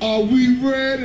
[0.00, 1.04] Are we ready?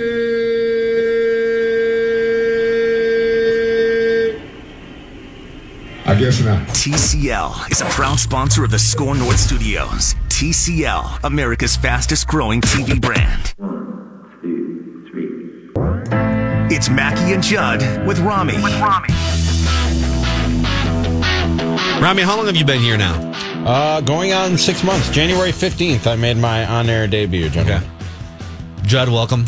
[6.05, 6.67] I guess not.
[6.69, 10.15] TCL is a proud sponsor of the SKOR North Studios.
[10.29, 13.53] TCL, America's fastest growing TV brand.
[13.57, 16.75] One, two, three.
[16.75, 18.55] It's Mackey and Judd with Rami.
[18.55, 19.09] With Rami.
[22.01, 23.31] Rami, how long have you been here now?
[23.65, 25.11] Uh, going on six months.
[25.11, 27.87] January 15th, I made my on air debut, gentlemen.
[28.83, 29.45] Judd, welcome.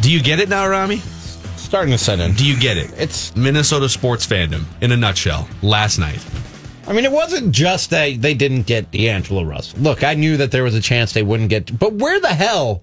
[0.00, 0.98] Do you get it now, Rami?
[1.56, 2.32] Starting to set in.
[2.34, 2.92] Do you get it?
[2.96, 5.48] It's, Minnesota sports fandom in a nutshell.
[5.62, 6.24] Last night.
[6.86, 9.80] I mean, it wasn't just that they didn't get D'Angelo Russell.
[9.80, 12.82] Look, I knew that there was a chance they wouldn't get, but where the hell?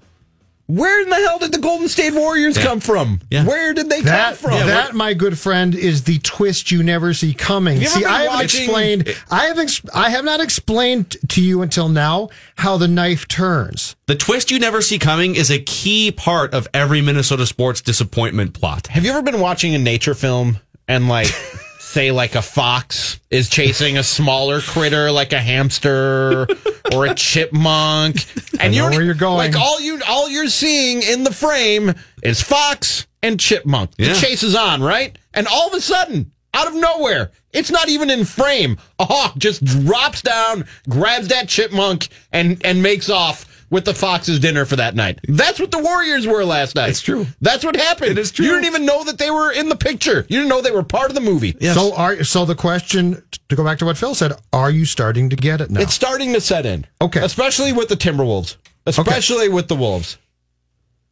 [0.67, 2.63] Where in the hell did the Golden State Warriors Yeah.
[2.63, 3.19] come from?
[3.29, 3.43] Yeah.
[3.43, 4.67] Where did they That, come from?
[4.67, 7.81] that, my good friend, is the twist you never see coming.
[7.81, 9.15] You See, I haven't watching- explained.
[9.29, 9.59] I have.
[9.59, 13.95] Ex- I have not explained to you until now how the knife turns.
[14.07, 18.53] The twist you never see coming is a key part of every Minnesota sports disappointment
[18.53, 18.87] plot.
[18.87, 21.27] Have you ever been watching a nature film and like
[21.93, 26.47] say like a fox is chasing a smaller critter like a hamster
[26.91, 28.25] or a chipmunk.
[28.59, 29.37] And know where you're going.
[29.51, 31.93] like all you all you're seeing in the frame
[32.23, 33.95] is fox and chipmunk.
[33.95, 34.13] The Yeah.
[34.13, 35.17] chase is on right?
[35.33, 38.77] And all of a sudden out of nowhere it's not even in frame.
[38.99, 44.39] A hawk just drops down grabs that chipmunk and and makes off with the fox's
[44.39, 45.19] dinner for that night.
[45.27, 46.91] That's what the Warriors were last night.
[46.91, 47.25] It's true.
[47.41, 48.11] That's what happened.
[48.11, 48.45] It is true.
[48.45, 50.27] You didn't even know that they were in the picture.
[50.29, 51.57] You didn't know they were part of the movie.
[51.59, 51.75] Yes.
[51.75, 54.33] So, are so the question to go back to what Phil said?
[54.53, 55.81] Are you starting to get it now?
[55.81, 56.85] It's starting to set in.
[57.01, 57.21] Okay.
[57.25, 58.57] Especially with the Timberwolves.
[58.85, 60.19] Especially with the Wolves.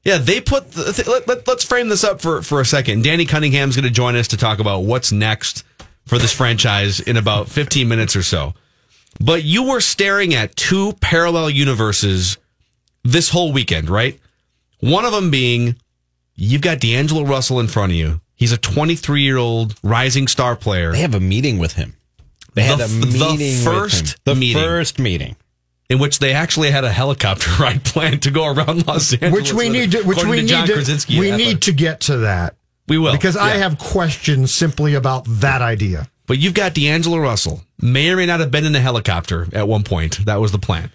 [0.03, 0.71] Yeah, they put.
[0.71, 3.03] The, th- let, let, let's frame this up for, for a second.
[3.03, 5.63] Danny Cunningham's going to join us to talk about what's next
[6.05, 8.53] for this franchise in about 15 minutes or so.
[9.19, 12.37] But you were staring at two parallel universes
[13.03, 14.19] this whole weekend, right?
[14.79, 15.75] One of them being
[16.35, 18.21] you've got D'Angelo Russell in front of you.
[18.35, 21.95] He's a 23 year old rising star player They have a meeting with him.
[22.53, 24.17] They had The a f- the meeting first with him.
[24.25, 24.61] The meeting.
[24.61, 25.35] first meeting.
[25.89, 29.33] in which they actually had a helicopter ride planned to go around Los Angeles.
[29.33, 30.01] which we need to.
[30.03, 30.73] Which we to need John to.
[30.73, 32.55] Krawczynski We need to get to that
[32.87, 36.07] We will because I have questions simply about that idea.
[36.27, 39.67] But you've got D'Angelo Russell, may or may not have been in a helicopter at
[39.67, 40.25] one point.
[40.25, 40.89] That was the plan.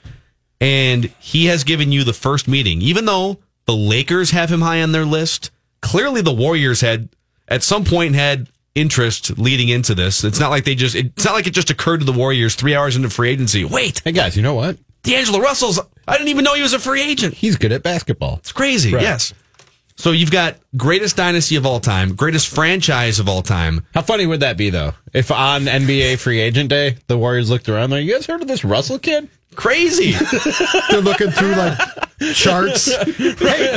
[0.61, 4.83] And he has given you the first meeting, even though the Lakers have him high
[4.83, 5.50] on their list.
[5.83, 7.09] Clearly, the Warriors had
[7.49, 10.25] at some point had interest leading into this.
[10.25, 12.75] It's not like they just, it's not like it just occurred to the Warriors three
[12.75, 13.65] hours into free agency.
[13.65, 14.78] Wait, Hey guys, you know what?
[15.03, 15.78] D'Angelo Russell's,
[16.09, 17.34] I didn't even know he was a free agent.
[17.34, 18.37] He's good at basketball.
[18.39, 18.93] It's crazy.
[18.93, 19.03] Right.
[19.03, 19.33] Yes.
[19.97, 23.87] So you've got greatest dynasty of all time, greatest franchise of all time.
[23.95, 24.93] How funny would that be though?
[25.15, 28.49] If on NBA free agent day the Warriors looked around there, you guys heard of
[28.49, 29.28] this Russell kid?
[29.56, 30.12] Crazy.
[30.91, 31.78] They're looking through like
[32.34, 32.94] charts.
[32.94, 33.72] Hey,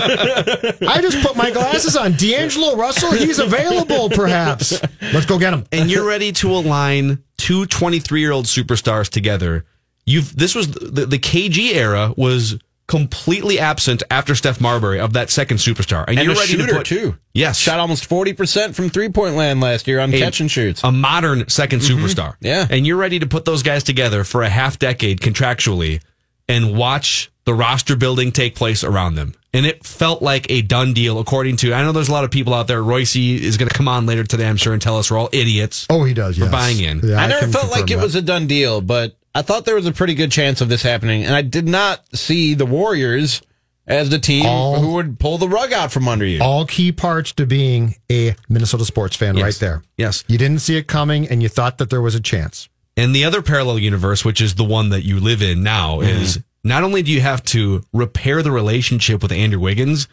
[0.88, 2.13] I just put my glasses on.
[2.13, 4.09] D'Angelo Russell, he's available.
[4.09, 4.81] Perhaps
[5.13, 5.66] let's go get him.
[5.72, 9.66] and you're ready to align two 23 year old superstars together.
[10.06, 12.57] You've this was the, the KG era was
[12.89, 16.68] completely absent after Steph Marbury of that second superstar, and, And you're a ready shooter
[16.68, 17.15] to put too.
[17.33, 20.51] yes, Shot almost forty percent from three point land last year on a- catch and
[20.51, 20.83] shoots.
[20.83, 22.03] a modern 2nd mm-hmm.
[22.03, 22.36] superstar.
[22.41, 22.68] Yeah.
[22.69, 26.01] and you're ready to put those guys together for a half decade contractually,
[26.50, 29.33] and watch the roster building take place around them.
[29.53, 31.74] And it felt like a done deal, according to.
[31.74, 32.83] I know there's a lot of people out there.
[32.83, 35.30] Royce is going to come on later today, I'm sure, and tell us we're all
[35.31, 35.88] idiots.
[35.89, 36.38] Oh, he does.
[36.38, 36.51] Yes.
[36.51, 37.00] buying in.
[37.00, 39.66] Yeah, I never can felt like confirm it was a done deal, but I thought
[39.66, 42.66] there was a pretty good chance of this happening, and I did not see the
[42.66, 43.42] Warriors
[43.88, 46.42] as the team All- who would pull the rug out from under you.
[46.42, 49.44] all key parts to being a Minnesota sports fan Yes.
[49.44, 49.84] right there.
[49.98, 50.24] Yes.
[50.28, 52.70] You didn't see it coming and you thought that there was a chance.
[52.96, 56.22] And the other parallel universe, which is the one that you live in now, Mm-hmm.
[56.22, 60.08] is not only do you have to repair the relationship with Andrew Wiggins,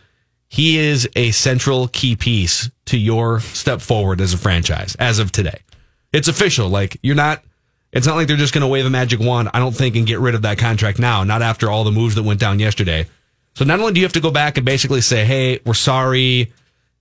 [0.49, 5.33] he is a central key piece to your step forward as a franchise as of
[5.33, 5.59] today.
[6.13, 6.69] It's official.
[6.69, 7.43] Like you're not.
[7.96, 9.50] It's not like they're just going to wave a magic wand.
[9.54, 11.25] I don't think and get rid of that contract now.
[11.25, 13.06] Not after all the moves that went down yesterday.
[13.54, 16.52] So not only do you have to go back and basically say, "Hey, we're sorry."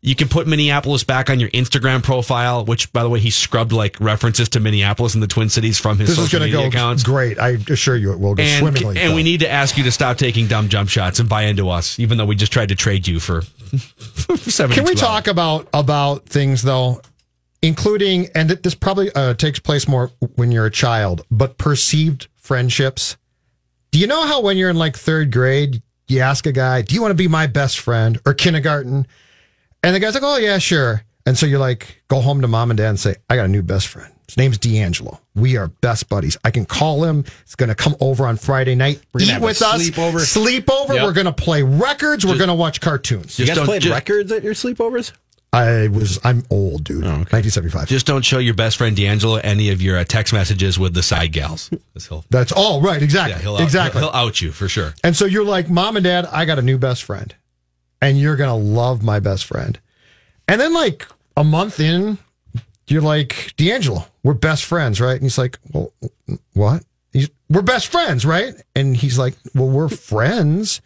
[0.01, 3.71] You can put Minneapolis back on your Instagram profile, which, by the way, he scrubbed
[3.71, 6.61] like references to Minneapolis and the Twin Cities from his This is social to media
[6.61, 7.01] go accounts.
[7.01, 7.39] great.
[7.39, 8.99] I assure you, it will go And, swimmingly.
[9.01, 11.69] and we need to ask you to stop taking dumb jump shots and buy into
[11.69, 13.41] us, even though we just tried to trade you for
[14.37, 14.75] seven.
[14.75, 17.01] Can we talk about about things though,
[17.67, 23.17] including and this probably uh, takes place more when you're a child, but perceived friendships.
[23.91, 26.93] Do you know how when you're in like third grade, you ask a guy, "Do
[26.95, 29.07] you want to be my best friend?" or kindergarten,
[29.83, 32.69] and the guy's like, "Oh yeah, sure." And so you're like, go home to mom
[32.69, 34.11] and dad and say, "I got a new best friend.
[34.27, 35.19] His name's D'Angelo.
[35.35, 36.35] We are best buddies.
[36.43, 37.25] I can call him.
[37.45, 39.89] He's going to come over on Friday night, We're gonna eat have a with us,
[39.89, 40.19] sleepover.
[40.19, 40.95] sleep over.
[40.95, 41.03] Yep.
[41.03, 42.25] We're going to play records.
[42.25, 45.11] We're going to watch cartoons." You guys don't- played just- records at your sleepovers?
[45.55, 47.05] I was I'm old, dude.
[47.05, 47.87] Oh, 1975.
[47.87, 51.01] Just don't show your best friend D'Angelo any of your uh, text messages with the
[51.01, 51.69] side gals.
[52.29, 53.01] That's all right.
[53.01, 53.35] Exactly.
[53.35, 54.01] yeah, he'll out, exactly.
[54.01, 54.93] He'll, he'll out you for sure.
[55.03, 57.33] and so you're like, mom and dad, I got a new best friend,
[58.01, 59.79] and you're gonna love my best friend.
[60.47, 61.07] And then like
[61.37, 62.17] a month in,
[62.87, 65.13] you're like, D'Angelo, we're best friends, right?
[65.13, 65.91] And he's like, well,
[66.53, 66.83] what?
[67.13, 68.53] He's, we're best friends, right?
[68.75, 70.81] And he's like, well, we're friends.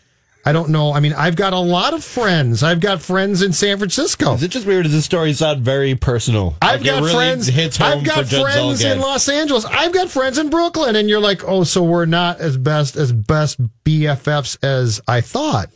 [0.46, 0.94] I don't know.
[0.94, 2.64] I mean, I've got a lot of friends.
[2.64, 4.34] I've got friends in San Francisco.
[4.36, 4.84] Is it just weird?
[4.84, 6.56] Does this story sound very personal?
[6.62, 7.50] I've Like, got really friends.
[7.82, 9.66] I've got friends in Los Angeles.
[9.66, 13.12] I've got friends in Brooklyn, and you're like, oh, so we're not as best as
[13.12, 15.70] best BFFs as I thought.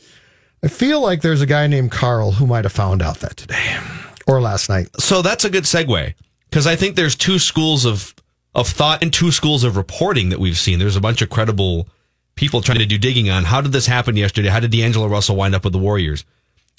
[0.63, 3.77] I feel like there's a guy named Karl who might have found out that today
[4.27, 4.87] or last night.
[4.97, 6.13] So that's a good segue
[6.49, 8.15] because I think there's two schools of
[8.55, 10.79] of thought and two schools of reporting that we've seen.
[10.79, 11.89] There's a bunch of credible
[12.35, 14.49] people trying to do digging on how did this happen yesterday?
[14.49, 16.25] How did D'Angelo Russell wind up with the Warriors?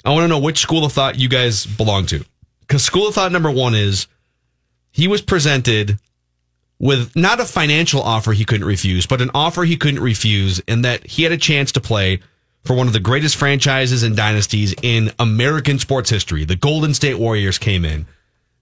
[0.04, 2.24] I want to know which school of thought you guys belong to.
[2.60, 4.06] Because school of thought number one is
[4.92, 5.98] he was presented
[6.78, 10.84] with not a financial offer he couldn't refuse, but an offer he couldn't refuse, and
[10.84, 12.20] that he had a chance to play
[12.64, 16.44] for one of the greatest franchises and dynasties in American sports history.
[16.44, 18.06] The Golden State Warriors came in.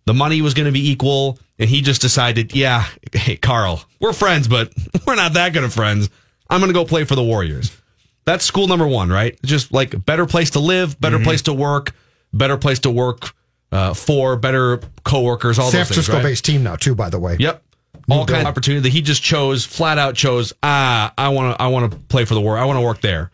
[0.04, 4.12] The money was going to be equal, and he just decided, yeah, hey, Karl, we're
[4.12, 4.72] friends, but
[5.06, 6.10] we're not that good of friends.
[6.52, 7.76] I'm going to go play for the Warriors.
[8.24, 9.38] That's school number one, right?
[9.42, 11.24] Just like better place to live, better Mm-hmm.
[11.24, 11.92] place to work,
[12.32, 13.34] better place to work
[13.72, 16.22] uh, for, better coworkers, all San those things, Francisco right?
[16.22, 17.36] based team now, too, by the way.
[17.40, 17.62] Yep.
[18.10, 18.40] All kind building.
[18.42, 21.90] of opportunity that he just chose, flat out chose, ah, I want to I want
[21.90, 22.58] to play for the war.
[22.58, 23.30] I want to work there.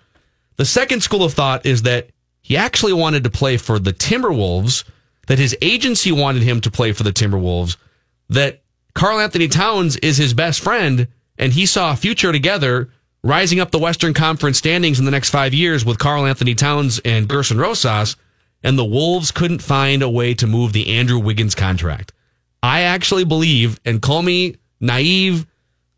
[0.57, 2.11] The second school of thought is that
[2.43, 4.85] he actually wanted to play for the Timberwolves,
[5.27, 7.77] that his agency wanted him to play for the Timberwolves,
[8.29, 8.63] that
[8.95, 12.91] Karl-Anthony Towns is his best friend, and he saw a future together
[13.23, 17.29] rising up the Western Conference standings in the next five years with Karl-Anthony Towns and
[17.29, 18.17] Gersson Rosas,
[18.63, 22.13] and the Wolves couldn't find a way to move the Andrew Wiggins contract.
[22.63, 25.47] I actually believe, and call me naive,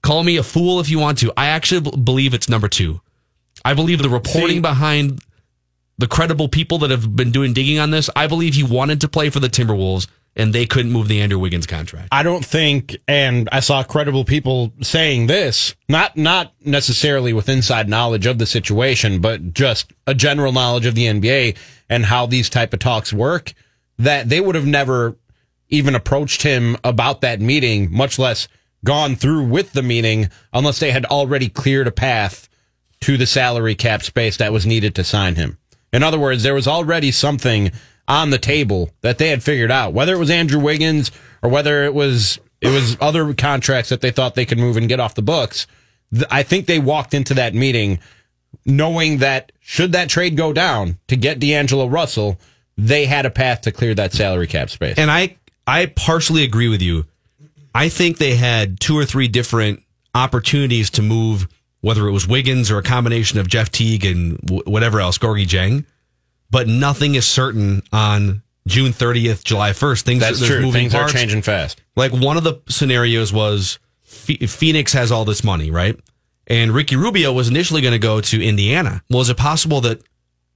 [0.03, 1.33] call me a fool if you want to.
[1.37, 3.01] I actually believe it's number two.
[3.65, 5.21] I believe the reporting See- behind
[5.99, 8.09] the credible people that have been doing digging on this.
[8.17, 10.07] I believe he wanted to play for the Timberwolves,
[10.37, 12.09] and they couldn't move the Andrew Wiggins contract.
[12.13, 17.89] I don't think, and I saw credible people saying this, not not necessarily with inside
[17.89, 21.57] knowledge of the situation, but just a general knowledge of the NBA
[21.89, 23.53] and how these type of talks work,
[23.99, 25.17] that they would have never
[25.69, 28.49] even approached him about that meeting, much less
[28.85, 32.49] gone through with the meeting, unless they had already cleared a path
[33.01, 35.59] to the salary cap space that was needed to sign him.
[35.93, 37.73] In other words, there was already something
[38.11, 41.13] on the table that they had figured out, whether it was Andrew Wiggins
[41.43, 44.89] or whether it was it was other contracts that they thought they could move and
[44.89, 45.67] get off the books.
[46.29, 48.01] I think they walked into that meeting
[48.67, 52.39] knowing that should that trade go down to get D'Angelo Russell,
[52.77, 54.99] they had a path to clear that salary cap space.
[54.99, 55.37] And I
[55.67, 57.07] I partially agree with you.
[57.73, 59.85] I think they had two or three different
[60.17, 61.47] opportunities to move,
[61.81, 65.85] whether it was Wiggins or a combination of Jeff Teague and whatever else, Gorgui Dieng.
[66.51, 70.03] But nothing is certain on June 30th, July 1st.
[70.03, 70.61] Things That's true.
[70.61, 71.15] Moving Things parts.
[71.15, 71.83] are changing fast.
[71.97, 75.99] Like one of the scenarios was Phoenix has all this money, right?
[76.47, 79.03] And Ricky Rubio was initially going to go to Indiana.
[79.09, 80.03] Well, is it possible that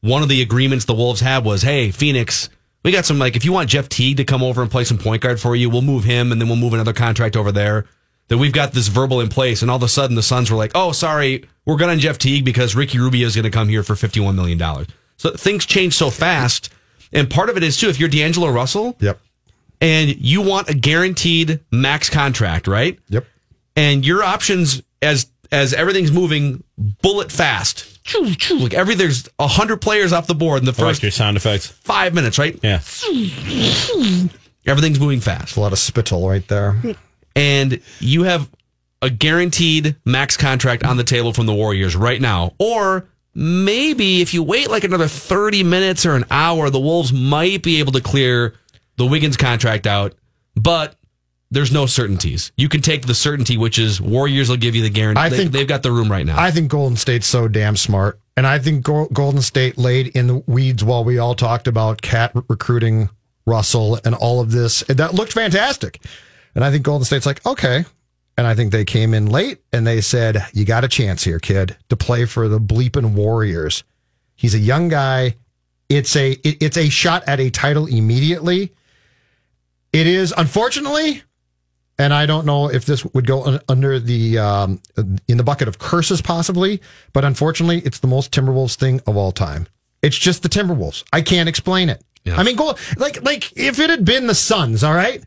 [0.01, 2.51] one of the agreements the Wolves had was, hey, Phoenix,
[2.83, 4.99] we got some, like, if you want Jeff Teague to come over and play some
[4.99, 7.87] point guard for you, we'll move him and then we'll move another contract over there.
[8.29, 9.63] That we've got this verbal in place.
[9.63, 12.19] And all of a sudden the Suns were like, oh, sorry, we're good on Jeff
[12.19, 14.59] Teague because Ricky Rubio is going to come here for $51 million.
[15.17, 16.71] So things change so fast.
[17.13, 19.21] And part of it is, too, if you're D'Angelo Russell, Yep.
[19.81, 22.99] and you want a guaranteed max contract, right?
[23.09, 23.27] Yep.
[23.77, 26.65] And your options as as everything's moving
[27.03, 28.03] bullet fast.
[28.05, 30.93] Choo, choo, Like every there's a hundred players off the board in the I like
[30.95, 31.67] first your sound effects.
[31.69, 32.59] five minutes, right?
[32.63, 32.81] Yeah.
[34.67, 35.57] Everything's moving fast.
[35.57, 36.77] A lot of spittle right there.
[37.37, 38.49] and you have
[39.03, 42.55] a guaranteed max contract on the table from the Warriors right now.
[42.59, 47.63] Or maybe if you wait like another 30 minutes or an hour, the Wolves might
[47.63, 48.55] be able to clear
[48.97, 50.15] the Wiggins contract out,
[50.55, 50.95] but
[51.51, 52.53] there's no certainties.
[52.57, 55.21] You can take the certainty, which is Warriors will give you the guarantee.
[55.21, 56.41] I They- think- they've got the room right now.
[56.41, 58.19] I think Golden State's so damn smart.
[58.37, 62.33] And I think Golden State laid in the weeds while we all talked about KAT
[62.49, 63.09] recruiting
[63.47, 64.83] Russell and all of this.
[64.89, 66.01] And that looked fantastic.
[66.57, 67.85] And I think Golden State's like, okay.
[68.37, 71.39] And I think they came in late and they said, you got a chance here,
[71.39, 73.85] kid, to play for the bleeping Warriors.
[74.35, 75.37] He's a young guy.
[75.89, 78.73] It's a it- it's a shot at a title immediately.
[79.93, 81.23] It is unfortunately
[81.97, 84.81] and I don't know if this would go under the um,
[85.29, 86.81] in the bucket of curses possibly,
[87.13, 89.69] but unfortunately, it's the most Timberwolves thing of all time.
[90.03, 91.05] It's just the Timberwolves.
[91.13, 92.03] I can't explain it.
[92.25, 92.37] Yeah.
[92.37, 95.23] I mean, go like like if it had been the Suns, all right,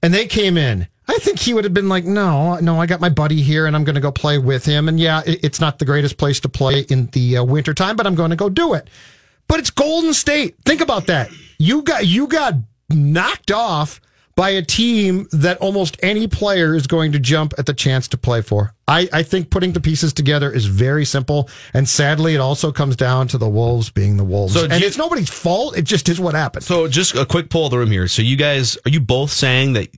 [0.00, 3.00] and they came in, I think he would have been like, no, no, I got
[3.00, 4.88] my buddy here, and I'm going to go play with him.
[4.88, 8.06] And yeah, it's not the greatest place to play in the uh, winter time, but
[8.06, 8.88] I'm going to go do it.
[9.48, 10.56] But it's Golden State.
[10.64, 11.30] Think about that.
[11.58, 12.54] You got you got
[12.88, 14.00] knocked off
[14.34, 18.16] by a team that almost any player is going to jump at the chance to
[18.16, 18.72] play for.
[18.88, 21.50] I, I think putting the pieces together is very simple.
[21.74, 24.54] And sadly, it also comes down to the Wolves being the Wolves.
[24.54, 25.76] So and you- it's nobody's fault.
[25.76, 26.64] It just is what happened.
[26.64, 28.08] so just a quick poll of the room here.
[28.08, 29.88] So you guys, are you both saying that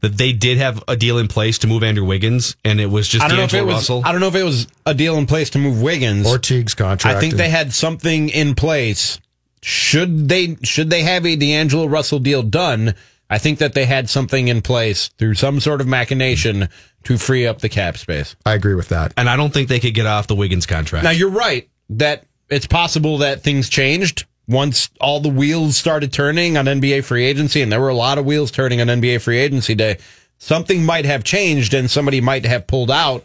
[0.00, 3.08] that they did have a deal in place to move Andrew Wiggins and it was
[3.08, 3.82] just I don't know if it D'Angelo was.
[3.82, 4.02] Russell?
[4.04, 6.26] I don't know if it was a deal in place to move Wiggins.
[6.26, 7.16] or Teague's contract.
[7.16, 9.20] I think they had something in place.
[9.62, 12.94] Should they should they have a D'Angelo Russell deal done?
[13.28, 16.68] I think that they had something in place through some sort of machination
[17.04, 18.34] to free up the cap space.
[18.44, 19.12] I agree with that.
[19.16, 21.04] and I don't think they could get off the Wiggins contract.
[21.04, 26.56] Now you're right that it's possible that things changed once all the wheels started turning
[26.56, 29.38] on NBA free agency, and there were a lot of wheels turning on NBA free
[29.38, 29.98] agency day.
[30.38, 33.24] Something might have changed, and somebody might have pulled out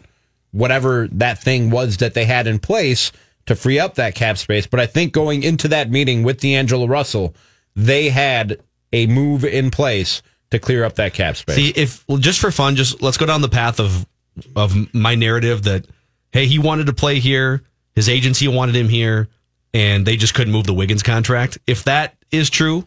[0.52, 3.10] whatever that thing was that they had in place
[3.46, 4.66] to free up that cap space.
[4.66, 7.34] But I think going into that meeting with D'Angelo Russell,
[7.74, 8.60] they had
[8.92, 11.56] a move in place to clear up that cap space.
[11.56, 14.06] See, if just for fun, just let's go down the path of
[14.54, 15.86] of my narrative that
[16.32, 17.62] hey, he wanted to play here,
[17.94, 19.28] his agency wanted him here,
[19.76, 21.58] and they just couldn't move the Wiggins contract.
[21.66, 22.86] If that is true,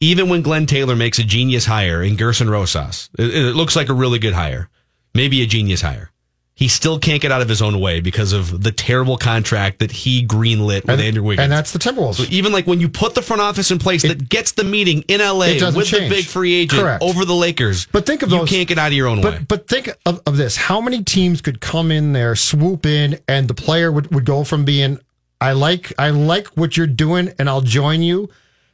[0.00, 3.90] even when Glenn Taylor makes a genius hire in Gersson Rosas, it, it looks like
[3.90, 4.70] a really good hire,
[5.14, 6.10] maybe a genius hire.
[6.54, 9.90] He still can't get out of his own way because of the terrible contract that
[9.90, 11.44] he greenlit with And, Andrew Wiggins.
[11.44, 12.16] and that's the Timberwolves.
[12.16, 15.02] So even like when you put the front office in place that gets the meeting
[15.08, 17.02] in LA It with the big free agent Correct.
[17.02, 19.38] over the Lakers, But think of you can't get out of your own way.
[19.38, 23.18] But but think of, of this: how many teams could come in there, swoop in,
[23.26, 24.98] and the player would, would go from being,
[25.40, 28.28] "I like I like what you're doing, and I'll join you."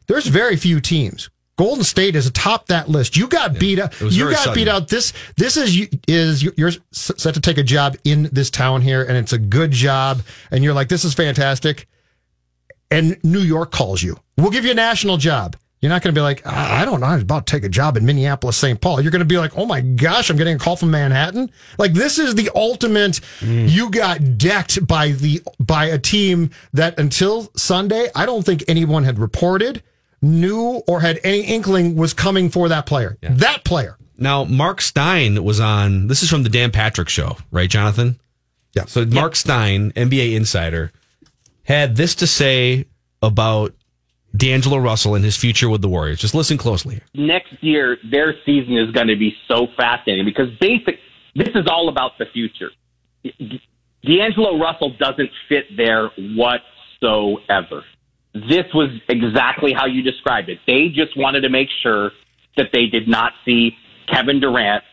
[0.06, 1.30] There's very few teams.
[1.56, 3.16] Golden State is atop that list.
[3.16, 3.98] You got beat out.
[4.00, 4.54] You got sudden.
[4.54, 4.88] beat out.
[4.88, 9.16] This this is is you're set to take a job in this town here, and
[9.16, 11.86] it's a good job, and you're like, "This is fantastic."
[12.90, 14.18] and New York calls you.
[14.36, 15.56] We'll give you a national job.
[15.80, 17.68] You're not going to be like, "Ah, I don't know, I'm about to take a
[17.68, 18.80] job in Minneapolis, St.
[18.80, 19.00] Paul.
[19.02, 21.50] You're going to be like, oh my gosh, I'm getting a call from Manhattan.
[21.78, 23.20] Like this is the ultimate.
[23.42, 29.04] You got decked by the by a team that until Sunday, I don't think anyone
[29.04, 29.82] had reported,
[30.22, 33.18] knew, or had any inkling was coming for that player.
[33.20, 33.98] That player.
[34.16, 36.06] now, Mark Stein was on.
[36.06, 38.18] This is from the Dan Patrick Show, right, Jonathan?
[38.72, 38.86] Yeah.
[38.86, 40.90] So Mark Stein, NBA insider,
[41.64, 42.86] had this to say
[43.22, 43.74] about
[44.34, 46.18] D'Angelo Russell and his future with the Warriors.
[46.18, 47.00] Just listen closely.
[47.14, 50.98] next year their season is going to be so fascinating because basic
[51.34, 52.70] this is all about the future.
[54.02, 57.84] D'Angelo Russell doesn't fit there whatsoever.
[58.32, 60.58] This was exactly how you described it.
[60.66, 62.10] They just wanted to make sure
[62.56, 63.72] that they did not see
[64.12, 64.84] Kevin Durant,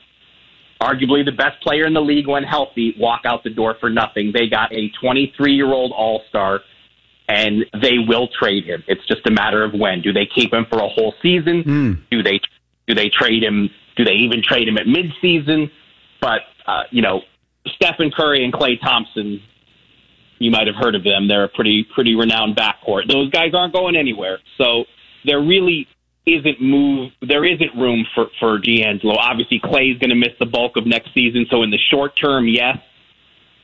[0.82, 4.32] arguably the best player in the league when healthy, walk out the door for nothing.
[4.34, 6.62] They got a 23 year old All Star
[7.28, 8.84] and they will trade him.
[8.88, 10.02] It's just a matter of when.
[10.02, 11.64] Do they keep him for a whole season?
[12.12, 12.40] Do they
[12.88, 13.70] do they trade him?
[13.96, 15.72] Do they even trade him at midseason?
[16.22, 17.22] But uh, you know,
[17.76, 19.42] Stephen Curry and Klay Thompson,
[20.40, 21.28] you might have heard of them.
[21.28, 23.10] They're a pretty pretty renowned backcourt.
[23.10, 24.40] Those guys aren't going anywhere.
[24.58, 24.86] So
[25.26, 25.88] there really
[26.26, 27.12] isn't move.
[27.22, 29.16] There isn't room for for D'Angelo.
[29.18, 31.46] Obviously, Klay's going to miss the bulk of next season.
[31.50, 32.78] So in the short term, yes.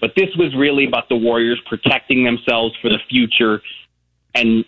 [0.01, 3.61] But this was really about the Warriors protecting themselves for the future.
[4.33, 4.63] And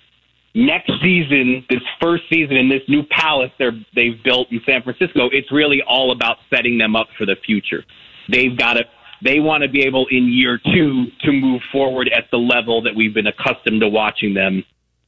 [0.54, 5.52] next season, this first season in this new palace they've built in San Francisco, it's
[5.52, 7.84] really all about setting them up for the future.
[8.30, 8.84] They've got to
[9.24, 12.96] They want to be able in year two to move forward at the level that
[12.96, 14.64] we've been accustomed to watching them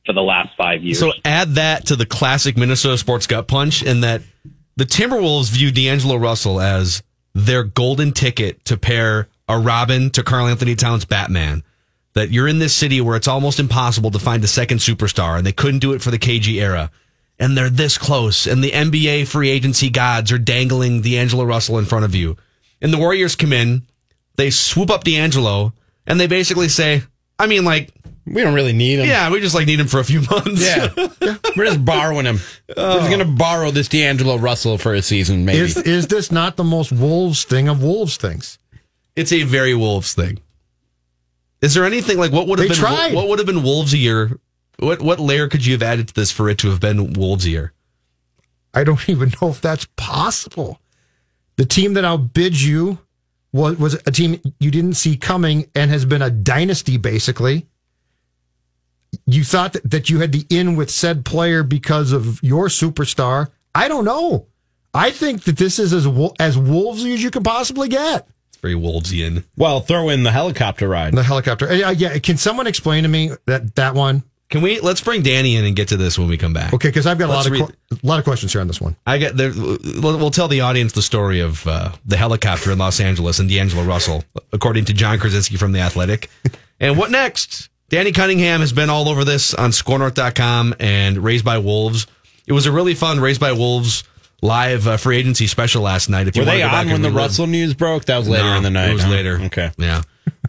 [0.05, 0.99] for the last five years.
[0.99, 4.21] So add that to the classic Minnesota sports gut punch, in that
[4.75, 7.01] the Timberwolves view D'Angelo Russell as
[7.33, 11.63] their golden ticket to pair a Robin to Karl-Anthony Towns Batman.
[12.13, 15.45] That you're in this city where it's almost impossible to find a second superstar, and
[15.45, 16.91] they couldn't do it for the KG era.
[17.39, 21.85] And they're this close, and the NBA free agency gods are dangling D'Angelo Russell in
[21.85, 22.37] front of you.
[22.81, 23.87] And the Warriors come in,
[24.35, 25.73] they swoop up D'Angelo,
[26.05, 27.01] and they basically say,
[27.39, 27.89] I mean, like,
[28.25, 29.07] We don't really need him.
[29.07, 30.63] yeah, we just like need him for a few months.
[30.63, 30.89] Yeah.
[31.57, 32.39] We're just borrowing him.
[32.69, 33.07] We're just oh.
[33.07, 35.59] going to borrow this D'Angelo Russell for a season, maybe.
[35.59, 38.59] Is is this not the most Wolves thing of Wolves things?
[39.15, 40.39] It's a very Wolves thing.
[41.61, 43.13] Is there anything like what would have They been tried.
[43.13, 44.39] what would have been Wolves a year?
[44.79, 47.45] What what layer could you have added to this for it to have been Wolves
[47.45, 47.73] a year?
[48.73, 50.79] I don't even know if that's possible.
[51.55, 52.97] The team that outbid you
[53.51, 57.67] was was a team you didn't see coming and has been a dynasty basically.
[59.27, 63.51] You thought that, that you had the in with said player because of your superstar.
[63.75, 64.47] I don't know.
[64.93, 66.05] I think that this is as
[66.39, 68.27] as wolvesy as you can possibly get.
[68.63, 69.43] It's very Wolvesian.
[69.57, 71.13] well, throw in the helicopter ride.
[71.13, 71.73] The helicopter.
[71.73, 74.23] Yeah, yeah, can someone explain to me that that one?
[74.49, 76.73] Can we let's bring Danny in and get to this when we come back?
[76.73, 78.61] Okay, because I've got a Let's lot of read- que- a lot of questions here
[78.61, 78.95] on this one.
[79.07, 79.51] I got there.
[79.51, 83.49] We'll, we'll tell the audience the story of uh, the helicopter in Los Angeles and
[83.49, 86.29] D'Angelo Russell, according to Jon Krawczynski from The Athletic.
[86.79, 87.69] and what next?
[87.89, 92.07] Danny Cunningham has been all over this on SKORNorth.com and Raised by Wolves.
[92.47, 94.03] It was a really fun Raised by Wolves
[94.43, 96.27] live uh, free agency special last night.
[96.27, 98.05] If you Were wanna they on when the relive- Russell news broke?
[98.05, 98.89] That was later No, in the night.
[98.89, 99.09] It was huh?
[99.09, 99.39] later.
[99.43, 99.71] Okay.
[99.77, 100.01] Yeah.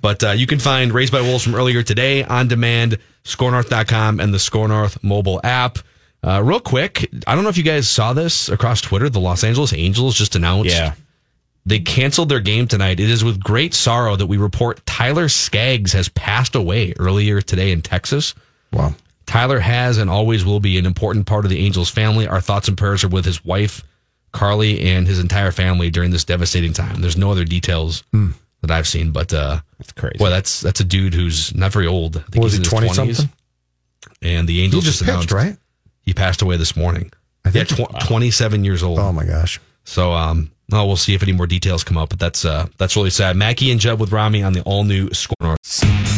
[0.03, 4.35] But uh, you can find Raised by Wolves from earlier today on demand, skornorth.com, and
[4.35, 5.79] the SKOR North mobile app.
[6.23, 9.09] Uh, real quick, I don't know if you guys saw this across Twitter.
[9.11, 10.95] The Los Angeles Angels just announced Yeah.
[11.67, 12.99] they canceled their game tonight.
[13.01, 17.73] It is with great sorrow that we report Tyler Skaggs has passed away earlier today
[17.73, 18.35] in Texas.
[18.73, 18.95] Wow.
[19.27, 22.27] Tyler has and always will be an important part of the Angels family.
[22.27, 23.83] Our thoughts and prayers are with his wife,
[24.35, 27.01] Carly, and his entire family during this devastating time.
[27.01, 28.03] There's no other details
[28.61, 30.18] that I've seen, but uh, That's crazy.
[30.18, 32.16] boy, that's that's a dude who's not very old.
[32.18, 33.31] I think Was he's he twenty something?
[34.20, 35.57] And the He Angels just just announced pitched, right?
[36.03, 37.11] he passed away this morning.
[37.47, 38.99] I Yeah, think- tw- 27 years old.
[38.99, 39.61] Oh my gosh.
[39.85, 42.97] So, um, oh, we'll see if any more details come up, but that's uh, that's
[42.97, 43.37] really sad.
[43.37, 46.13] Mackey and Judd with Rami on the all new SKOR North.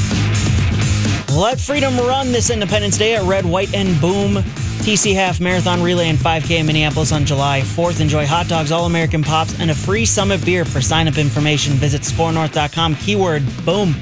[1.37, 4.37] Let freedom run this Independence Day at Red, White, and Boom.
[4.87, 8.01] TC Half Marathon Relay and 5K in Minneapolis on July 4th.
[8.01, 10.65] Enjoy hot dogs, all American pops, and a free summit beer.
[10.65, 12.95] For sign up information, visit skornorth.com.
[12.97, 13.95] Keyword boom.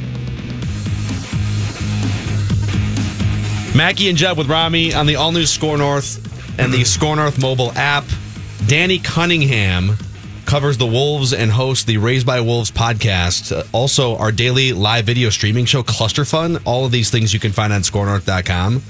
[3.76, 6.20] Mackey and Judd with Rami on the all new SKOR North
[6.60, 8.04] and the SKOR North mobile app.
[8.68, 9.96] Danny Cunningham
[10.46, 13.56] covers the Wolves and hosts the Raised by Wolves podcast.
[13.56, 16.58] Uh, also, our daily live video streaming show, Cluster Fun.
[16.64, 18.74] All of these things you can find on skornorth.com.
[18.76, 18.80] All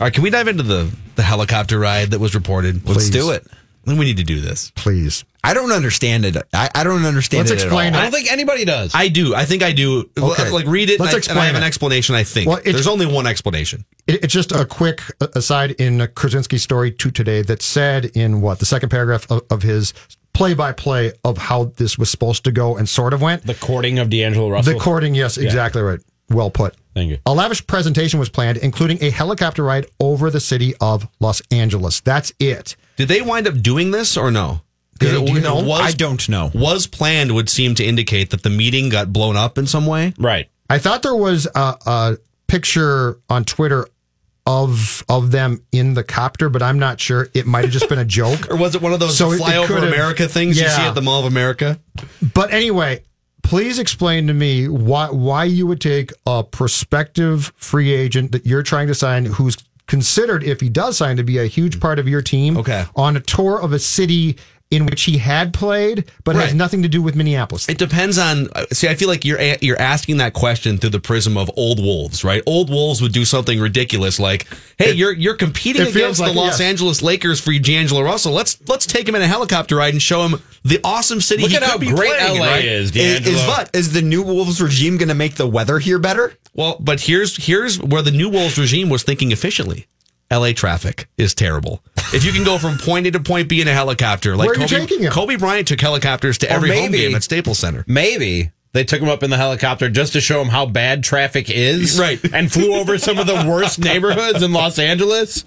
[0.00, 2.86] right, can we dive into the, the helicopter ride that was reported?
[2.88, 3.46] Let's do it.
[3.86, 4.72] We need to do this.
[4.74, 5.24] Please.
[5.46, 6.36] I don't understand it.
[6.52, 8.92] I, I don't understand Let's it explain at I don't think anybody does.
[8.94, 9.34] I do.
[9.34, 10.10] I think I do.
[10.18, 10.50] Okay.
[10.50, 10.98] Like, read it.
[11.00, 11.58] Let's and I, explain and I have it.
[11.58, 12.48] an explanation, I think.
[12.48, 13.84] Well, it's- There's only one explanation.
[14.06, 18.58] It, it's just a quick aside in Krawczynski's story to today that said in what
[18.58, 19.94] the second paragraph of, of his
[20.32, 23.44] play by play of how this was supposed to go and sort of went.
[23.46, 24.74] the courting of D'Angelo Russell.
[24.74, 26.00] The courting, yes, exactly right.
[26.28, 26.74] Well put.
[26.94, 27.18] Thank you.
[27.26, 32.00] A lavish presentation was planned, including a helicopter ride over the city of Los Angeles.
[32.00, 32.74] That's it.
[32.96, 34.62] Did they wind up doing this or no?
[34.98, 35.56] 'Cause Do you know?
[35.62, 36.50] was- I don't know.
[36.54, 40.14] was planned would seem to indicate that the meeting got blown up in some way.
[40.18, 40.48] Right.
[40.70, 42.16] I thought there was a, a
[42.48, 43.86] picture on Twitter
[44.46, 47.28] of of them in the copter, but I'm not sure.
[47.34, 48.46] It might have just been a joke.
[48.50, 50.94] Or was it one of those So it- it flyover America things you see at
[50.94, 51.80] the Mall of America?
[52.34, 53.02] But anyway,
[53.42, 58.62] please explain to me why why you would take a prospective free agent that you're
[58.62, 59.56] trying to sign, who's
[59.88, 62.84] considered, if he does sign, to be a huge part of your team, Okay.
[62.96, 64.36] on a tour of a city
[64.70, 67.68] in which he had played, but has nothing to do with Minneapolis.
[67.68, 68.48] It depends on.
[68.52, 71.78] Uh, see, I feel like you're you're asking that question through the prism of old
[71.80, 72.42] wolves, right?
[72.46, 76.42] Old wolves would do something ridiculous like, "Hey, you're you're competing against like the it,
[76.42, 76.68] Los yes.
[76.68, 78.32] Angeles Lakers for D'Angelo Russell.
[78.32, 81.52] Let's let's take him in a helicopter ride and show him the awesome city Look
[81.52, 82.64] he at could how be great playing LA right?
[82.64, 83.36] is, Is, D'Angelo.
[83.36, 83.70] is what?
[83.74, 86.34] Is the new Wolves regime going to make the weather here better?
[86.54, 89.86] Well, but here's here's where the new Wolves regime was thinking efficiently.
[90.30, 91.82] LA traffic is terrible.
[92.12, 94.56] If you can go from point A to point B in a helicopter, like Where
[94.56, 95.12] are you Kobe, taking him?
[95.12, 97.84] Kobe Bryant took helicopters to Or every home game at Staples Center.
[97.86, 101.48] Maybe they took him up in the helicopter just to show him how bad traffic
[101.48, 101.98] is.
[101.98, 102.20] Right.
[102.32, 105.44] And flew over some of the worst neighborhoods in Los Angeles.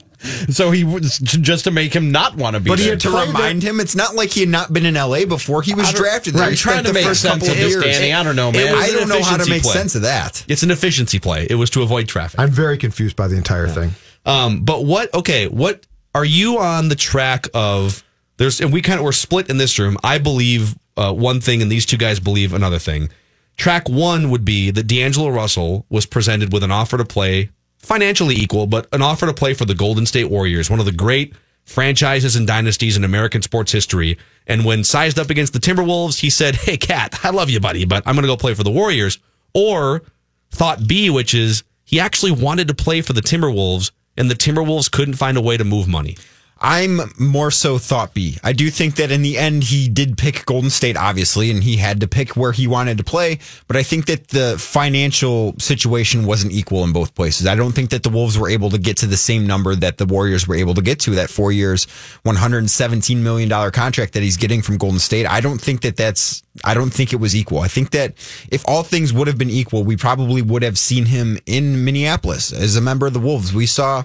[0.50, 3.10] So he was just to make him not want to be But he had to
[3.10, 6.34] remind him it's not like he had not been in LA before he was drafted
[6.34, 6.44] there.
[6.44, 7.82] I'm He trying to the make first sense couple of this.
[7.82, 8.12] Danny.
[8.12, 8.76] I don't know, man.
[8.76, 9.74] I don't know how to make play.
[9.74, 10.44] sense of that.
[10.50, 11.48] It's an efficiency play.
[11.50, 12.38] It was to avoid traffic.
[12.40, 13.92] I'm very confused by the entire thing.
[14.26, 15.14] Um, but what?
[15.14, 18.04] Okay, what are you on the track of?
[18.38, 19.98] There's and we kind of we're split in this room.
[20.04, 23.10] I believe uh, one thing, and these two guys believe another thing.
[23.58, 28.36] Track one would be that D'Angelo Russell was presented with an offer to play financially
[28.36, 31.34] equal, but an offer to play for the Golden State Warriors, one of the great
[31.66, 34.18] franchises and dynasties in American sports history.
[34.48, 37.86] And when sized up against the Timberwolves, he said, Hey, KAT, I love you, buddy,
[37.86, 39.20] but I'm going to go play for the Warriors.
[39.54, 40.04] Or
[40.52, 44.92] thought B, which is he actually wanted to play for the Timberwolves, and the Timberwolves
[44.92, 46.16] couldn't find a way to move money.
[46.62, 48.38] I'm more so thought B.
[48.44, 51.78] I do think that in the end he did pick Golden State, obviously, and he
[51.78, 53.40] had to pick where he wanted to play.
[53.68, 57.48] But I think that the financial situation wasn't equal in both places.
[57.48, 59.98] I don't think that the Wolves were able to get to the same number that
[59.98, 61.88] the Warriors were able to get to that four years,
[62.26, 65.26] $117 million contract that he's getting from Golden State.
[65.26, 67.60] I don't think that that's, I don't think it was equal.
[67.60, 68.14] I think that
[68.52, 72.52] if all things would have been equal, we probably would have seen him in Minneapolis
[72.52, 73.54] as a member of the Wolves.
[73.54, 74.04] We saw,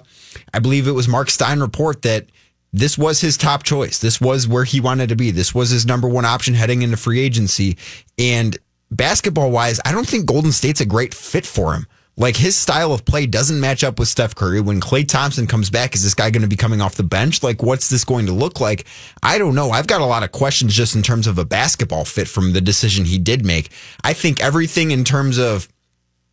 [0.53, 2.27] I believe it was Mark Stein report that
[2.73, 3.99] this was his top choice.
[3.99, 5.31] This was where he wanted to be.
[5.31, 7.77] This was his number one option heading into free agency.
[8.17, 8.57] And
[8.91, 11.87] basketball wise, I don't think Golden State's a great fit for him.
[12.17, 14.61] Like his style of play doesn't match up with Steph Curry.
[14.61, 17.43] When Klay Thompson comes back, is this guy going to be coming off the bench?
[17.43, 18.85] Like, what's this going to look like?
[19.21, 19.71] I don't know.
[19.71, 22.61] I've got a lot of questions just in terms of a basketball fit from the
[22.61, 23.69] decision he did make.
[24.03, 25.67] I think everything in terms of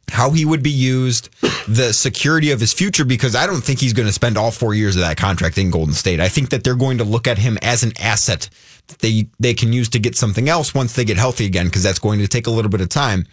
[0.08, 1.30] how he would be used,
[1.66, 4.74] the security of his future, because I don't think he's going to spend all four
[4.74, 6.20] years of that contract in Golden State.
[6.20, 8.48] I think that they're going to look at him as an asset
[8.88, 11.82] that they they can use to get something else once they get healthy again, because
[11.82, 13.26] that's going to take a little bit of time.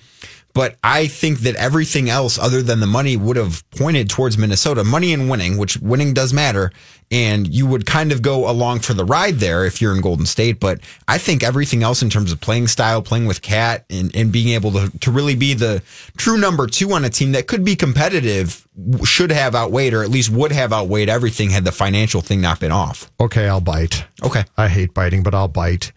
[0.54, 4.84] But I think that everything else other than the money would have pointed towards Minnesota.
[4.84, 6.72] Money and winning, which winning does matter.
[7.12, 10.26] And you would kind of go along for the ride there if you're in Golden
[10.26, 10.60] State.
[10.60, 14.32] But I think everything else in terms of playing style, playing with KAT, and, and
[14.32, 15.82] being able to, to really be the
[16.18, 18.68] true number two on a team that could be competitive
[19.04, 22.60] should have outweighed, or at least would have outweighed everything had the financial thing not
[22.60, 23.12] been off.
[23.20, 24.06] Okay, I'll bite.
[24.24, 24.44] Okay.
[24.58, 25.92] I hate biting, but I'll bite.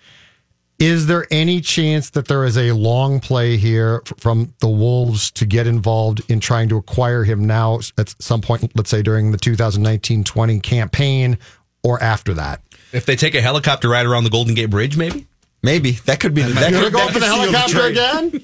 [0.79, 5.47] Is there any chance that there is a long play here from the Wolves to
[5.47, 9.39] get involved in trying to acquire him now at some point, let's say during the
[9.39, 11.39] 2019 20 campaign
[11.85, 12.63] or after that?
[12.93, 15.27] If they take a helicopter ride around the Golden Gate Bridge, maybe?
[15.65, 16.53] Maybe that could be the.
[16.55, 17.91] That You're could, going that for the helicopter trade.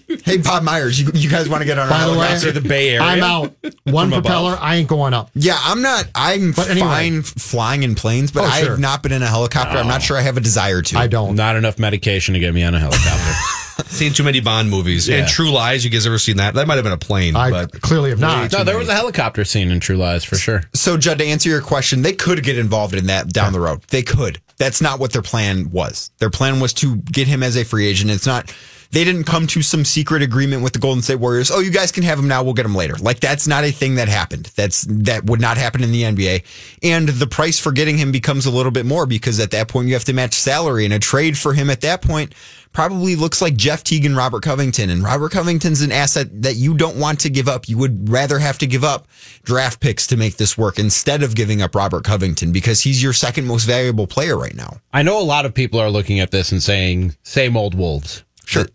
[0.08, 0.20] again?
[0.24, 1.88] Hey, Bob Myers, you, you guys want to get on?
[1.88, 2.52] a By the way, helicopter?
[2.52, 3.00] the Bay Area.
[3.02, 3.52] I'm out.
[3.84, 4.62] One propeller, above.
[4.64, 5.28] I ain't going up.
[5.34, 6.04] Yeah, I'm not.
[6.14, 6.86] I'm But anyway.
[6.86, 9.78] fine f- flying in planes, but Oh, I have not been in a helicopter.
[9.78, 10.04] I'm not oh.
[10.04, 10.96] sure I have a desire to.
[10.98, 11.34] I don't.
[11.34, 13.32] Not enough medication to get me on a helicopter.
[13.88, 15.08] Seen too many Bond movies.
[15.08, 15.18] Yeah.
[15.18, 16.54] And True Lies, you guys ever seen that?
[16.54, 18.52] That might have been a plane, I but clearly have not.
[18.52, 20.62] no, there was a helicopter scene in True Lies for sure.
[20.74, 23.82] So, Judd, to answer your question, they could get involved in that down the road.
[23.88, 24.40] They could.
[24.58, 26.10] That's not what their plan was.
[26.18, 28.10] Their plan was to get him as a free agent.
[28.10, 28.54] It's not.
[28.90, 31.50] They didn't come to some secret agreement with the Golden State Warriors.
[31.50, 32.42] Oh, you guys can have him now.
[32.42, 32.94] We'll get him later.
[32.94, 34.46] Like that's not a thing that happened.
[34.56, 36.44] That's that would not happen in the NBA.
[36.82, 39.88] And the price for getting him becomes a little bit more because at that point
[39.88, 42.34] you have to match salary, and a trade for him at that point
[42.72, 44.90] probably looks like Jeff Teague and Robert Covington.
[44.90, 47.68] And Robert Covington's an asset that you don't want to give up.
[47.68, 49.08] You would rather have to give up
[49.42, 53.12] draft picks to make this work instead of giving up Robert Covington because he's your
[53.12, 54.78] second most valuable player right now.
[54.92, 58.24] I know a lot of people are looking at this and saying, same old Wolves.
[58.48, 58.66] Sure.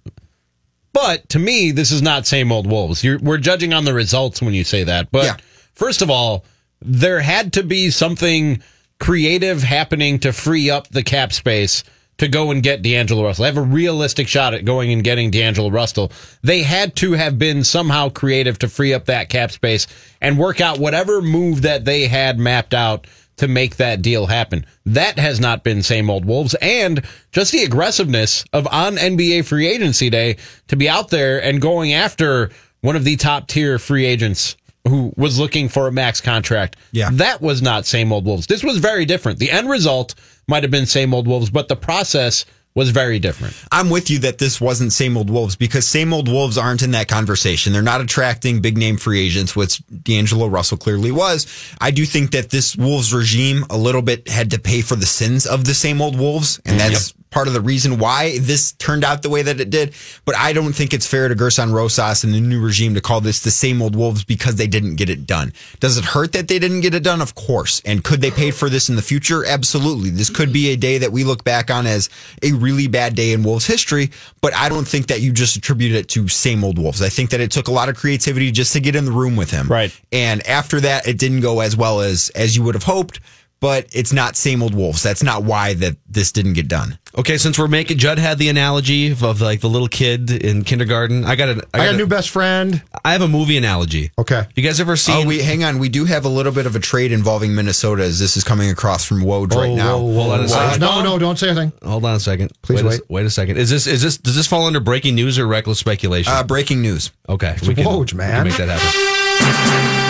[0.93, 3.03] But to me, this is not same old Wolves.
[3.03, 5.11] You're, we're judging on the results when you say that.
[5.11, 5.37] But Yeah.
[5.73, 6.45] first of all,
[6.81, 8.61] there had to be something
[8.99, 11.83] creative happening to free up the cap space
[12.19, 13.45] to go and get D'Angelo Russell.
[13.45, 16.11] I have a realistic shot at going and getting D'Angelo Russell.
[16.43, 19.87] They had to have been somehow creative to free up that cap space
[20.21, 23.07] and work out whatever move that they had mapped out
[23.43, 24.65] to make that deal happen.
[24.85, 29.67] That has not been same old Wolves and just the aggressiveness of on NBA free
[29.67, 30.37] agency day
[30.69, 34.55] to be out there and going after one of the top tier free agents
[34.87, 36.77] who was looking for a max contract.
[36.93, 37.09] Yeah.
[37.11, 38.47] That was not same old Wolves.
[38.47, 39.39] This was very different.
[39.39, 40.15] The end result
[40.47, 43.55] might have been same old Wolves, but the process was very different.
[43.71, 46.91] I'm with you that this wasn't same old Wolves because same old Wolves aren't in
[46.91, 47.71] that conversation.
[47.71, 51.45] They're not attracting big name free agents, which D'Angelo Russell clearly was.
[51.79, 55.05] I do think that this Wolves regime a little bit had to pay for the
[55.05, 58.73] sins of the same old Wolves, and mm, that's part of the reason why this
[58.73, 59.93] turned out the way that it did.
[60.23, 63.21] But I don't think it's fair to Gersson Rosas and the new regime to call
[63.21, 65.51] this the same old Wolves because they didn't get it done.
[65.79, 67.21] Does it hurt that they didn't get it done?
[67.21, 67.81] Of course.
[67.85, 69.43] And could they pay for this in the future?
[69.45, 70.11] Absolutely.
[70.11, 72.09] This could be a day that we look back on as
[72.43, 75.95] a really bad day in Wolves history, but I don't think that you just attribute
[75.95, 77.01] it to same old Wolves.
[77.01, 79.35] I think that it took a lot of creativity just to get in the room
[79.35, 79.67] with him.
[79.67, 79.97] Right.
[80.11, 83.19] And after that, it didn't go as well as as you would have hoped.
[83.63, 85.01] But it's not same old wolves.
[85.01, 86.99] That's not why that this didn't get done.
[87.17, 90.65] Okay, since we're making Judd had the analogy of, of like the little kid in
[90.65, 91.23] kindergarten.
[91.23, 92.81] I got a, I got a new best friend.
[93.05, 94.11] I have a movie analogy.
[94.19, 94.43] Okay.
[94.57, 95.23] You guys ever seen?
[95.23, 95.79] Oh, we hang on.
[95.79, 98.69] We do have a little bit of a trade involving Minnesota as this is coming
[98.69, 99.97] across from Woj right Oh, now.
[99.97, 100.47] whoa, whoa, Hold on a whoa.
[100.49, 100.81] second.
[100.81, 101.71] No, no, don't say anything.
[101.85, 102.51] Hold on a second.
[102.63, 102.99] Please wait.
[102.99, 103.09] A, wait.
[103.09, 103.55] wait a second.
[103.57, 106.33] Is this is this does this fall under breaking news or reckless speculation?
[106.33, 107.11] Uh, breaking news.
[107.29, 108.43] okay, Woj, we can man.
[108.43, 110.02] make that happen.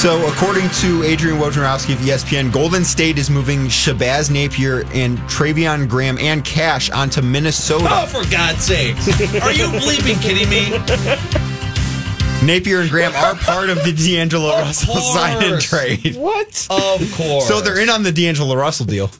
[0.00, 5.90] So, according to Adrian Wojnarowski of ESPN, Golden State is moving Shabazz Napier and Treveon
[5.90, 7.86] Graham and Cash onto Minnesota.
[7.90, 8.96] Oh, for God's sake!
[9.42, 10.70] Are you bleeping kidding me?
[12.42, 15.12] Napier and Graham are part of the D'Angelo Russell course.
[15.12, 16.16] sign and trade.
[16.16, 16.66] What?
[16.70, 17.46] Of course.
[17.46, 19.10] So they're in on the D'Angelo Russell deal.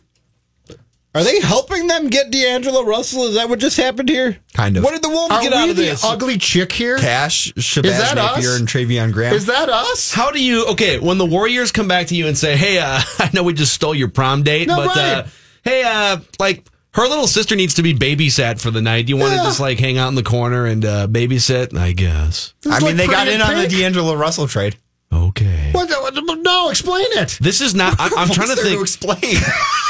[1.12, 3.24] Are they helping them get D'Angelo Russell?
[3.24, 4.38] Is that what just happened here?
[4.54, 4.84] Kind of.
[4.84, 6.04] What did the Wolves Are get out of the this?
[6.04, 6.98] ugly chick here.
[6.98, 8.58] Cash, Shabazz that Napier, us?
[8.60, 9.34] and Treveon Graham.
[9.34, 10.12] Is that us?
[10.14, 10.66] How do you?
[10.68, 13.54] Okay, when the Warriors come back to you and say, "Hey, uh, I know we
[13.54, 15.24] just stole your prom date, No, but uh,
[15.64, 19.06] hey, uh, like." Her little sister needs to be babysat for the night.
[19.06, 19.44] Do you want to Yeah.
[19.44, 21.78] just like hang out in the corner and uh, babysit?
[21.78, 22.52] I guess.
[22.62, 23.72] This I is mean, like they got Pretty in in on the Pink.
[23.80, 24.74] D'Angelo Russell trade.
[25.12, 25.70] Okay.
[25.70, 27.38] What, what- no, explain it.
[27.40, 27.94] This is not.
[28.00, 28.82] I'm, I'm trying to What's there think.
[28.82, 29.36] explain.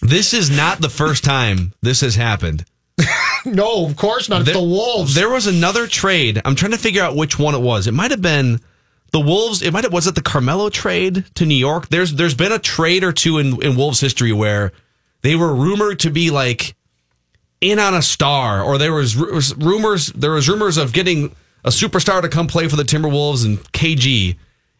[0.00, 2.64] This is not the first time this has happened.
[3.44, 4.42] No, of course not.
[4.42, 5.14] It's the Wolves.
[5.14, 6.42] There was another trade.
[6.44, 7.86] I'm trying to figure out which one it was.
[7.86, 8.60] It might have been
[9.12, 9.62] the Wolves.
[9.62, 11.88] It might have was it the Carmelo trade to New York.
[11.88, 14.72] There's there's been a trade or two in in Wolves history where
[15.22, 16.74] they were rumored to be like
[17.60, 20.08] in on a star, or there was, was rumors.
[20.08, 21.34] There was rumors of getting
[21.64, 24.36] a superstar to come play for the Timberwolves and KG.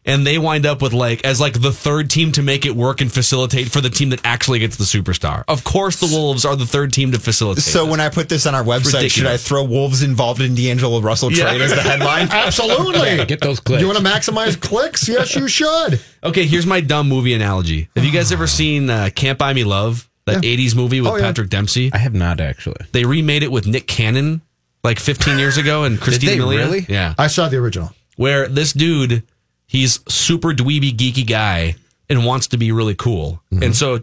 [0.09, 2.99] And they wind up with like as like the third team to make it work
[2.99, 5.43] and facilitate for the team that actually gets the superstar.
[5.47, 7.63] Of course, the Wolves are the third team to facilitate.
[7.63, 7.91] So this.
[7.91, 11.31] when I put this on our website, should I throw Wolves involved in D'Angelo Russell
[11.31, 11.49] Yeah.
[11.49, 12.27] trade as the headline?
[12.31, 13.23] Absolutely.
[13.25, 13.81] Get those clicks.
[13.81, 15.07] You want to maximize clicks?
[15.07, 16.01] Yes, you should.
[16.23, 17.87] Okay, here's my dumb movie analogy.
[17.95, 20.57] Have you guys ever seen uh, Can't Buy Me Love, that Yeah.
[20.57, 21.23] 80s movie with Oh, yeah.
[21.23, 21.91] Patrick Dempsey?
[21.93, 22.85] I have not actually.
[22.91, 24.41] They remade it with Nick Cannon
[24.83, 26.57] like 15 years ago and Christina they Milian.
[26.57, 26.85] really?
[26.89, 27.13] Yeah.
[27.17, 27.91] I saw the original.
[28.17, 29.23] Where this dude,
[29.69, 31.75] he's super dweeby, geeky guy
[32.09, 33.41] and wants to be really cool.
[33.53, 33.63] Mm-hmm.
[33.63, 33.99] And so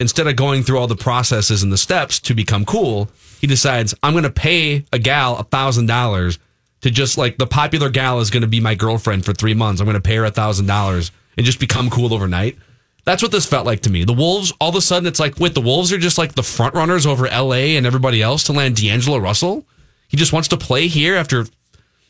[0.00, 3.94] instead of going through all the processes and the steps to become cool, he decides,
[4.02, 6.38] I'm going to pay a gal a $1,000
[6.82, 9.80] to just like the popular gal is going to be my girlfriend for three months.
[9.80, 12.56] I'm going to pay her a $1,000 and just become cool overnight.
[13.04, 14.04] That's what this felt like to me.
[14.04, 16.42] The Wolves, all of a sudden, it's like, wait, the Wolves are just like the
[16.42, 19.66] front runners over LA and everybody else to land D'Angelo Russell.
[20.08, 21.46] He just wants to play here after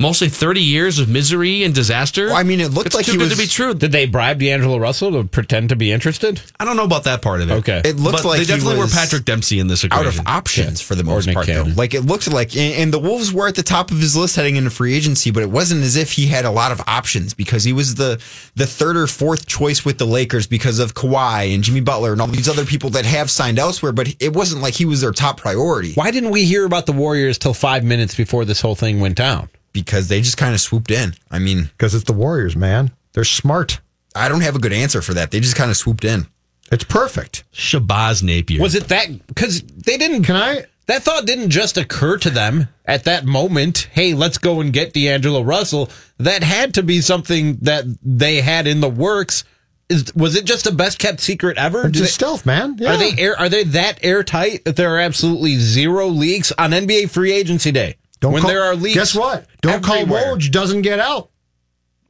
[0.01, 2.27] mostly 30 years of misery and disaster.
[2.29, 3.75] Well, I mean, it looked it's like too he good was- to be true.
[3.75, 6.41] Did they bribe D'Angelo Russell to pretend to be interested?
[6.61, 7.55] I don't know about that part of it.
[7.55, 7.83] Okay.
[7.85, 10.21] It looked but like they he definitely was were Patrick Dempsey in this out of
[10.27, 10.87] options Yeah.
[10.87, 11.65] for the most Nick part, though.
[11.75, 14.37] Like it looked like, and, and the Wolves were at the top of his list
[14.37, 17.35] heading into free agency, but it wasn't as if he had a lot of options
[17.35, 18.23] because he was the
[18.55, 22.21] the third or fourth choice with the Lakers because of Kawhi and Jimmy Butler and
[22.21, 23.91] all these other people that have signed elsewhere.
[23.93, 26.93] But it wasn't like he was their top priority Why didn't we hear about the
[26.93, 29.49] Warriors till five minutes before this whole thing went down?
[29.83, 31.15] Because they just kind of swooped in.
[31.31, 32.91] I mean, Because it's the Warriors, man.
[33.13, 33.81] They're smart.
[34.15, 35.31] I don't have a good answer for that.
[35.31, 36.27] They just kind of swooped in.
[36.71, 37.45] It's perfect.
[37.53, 38.61] Shabazz Napier.
[38.61, 39.27] Was it that?
[39.27, 40.25] Because they didn't.
[40.25, 40.65] Can I?
[40.87, 43.89] That thought didn't just occur to them at that moment.
[43.93, 45.91] Hey, let's go and get D'Angelo Russell.
[46.19, 49.45] That had to be something that they had in the works.
[49.91, 51.89] Is was it just the best kept secret ever?
[51.91, 52.77] Just they- stealth, man.
[52.79, 52.95] Yeah.
[52.95, 57.11] Are they air, are they that airtight that there are absolutely zero leaks on NBA
[57.11, 57.97] free agency day?
[58.21, 59.47] Don't when call- there are leaks, Guess what?
[59.61, 60.23] Don't everywhere.
[60.25, 61.31] call Woj doesn't get out.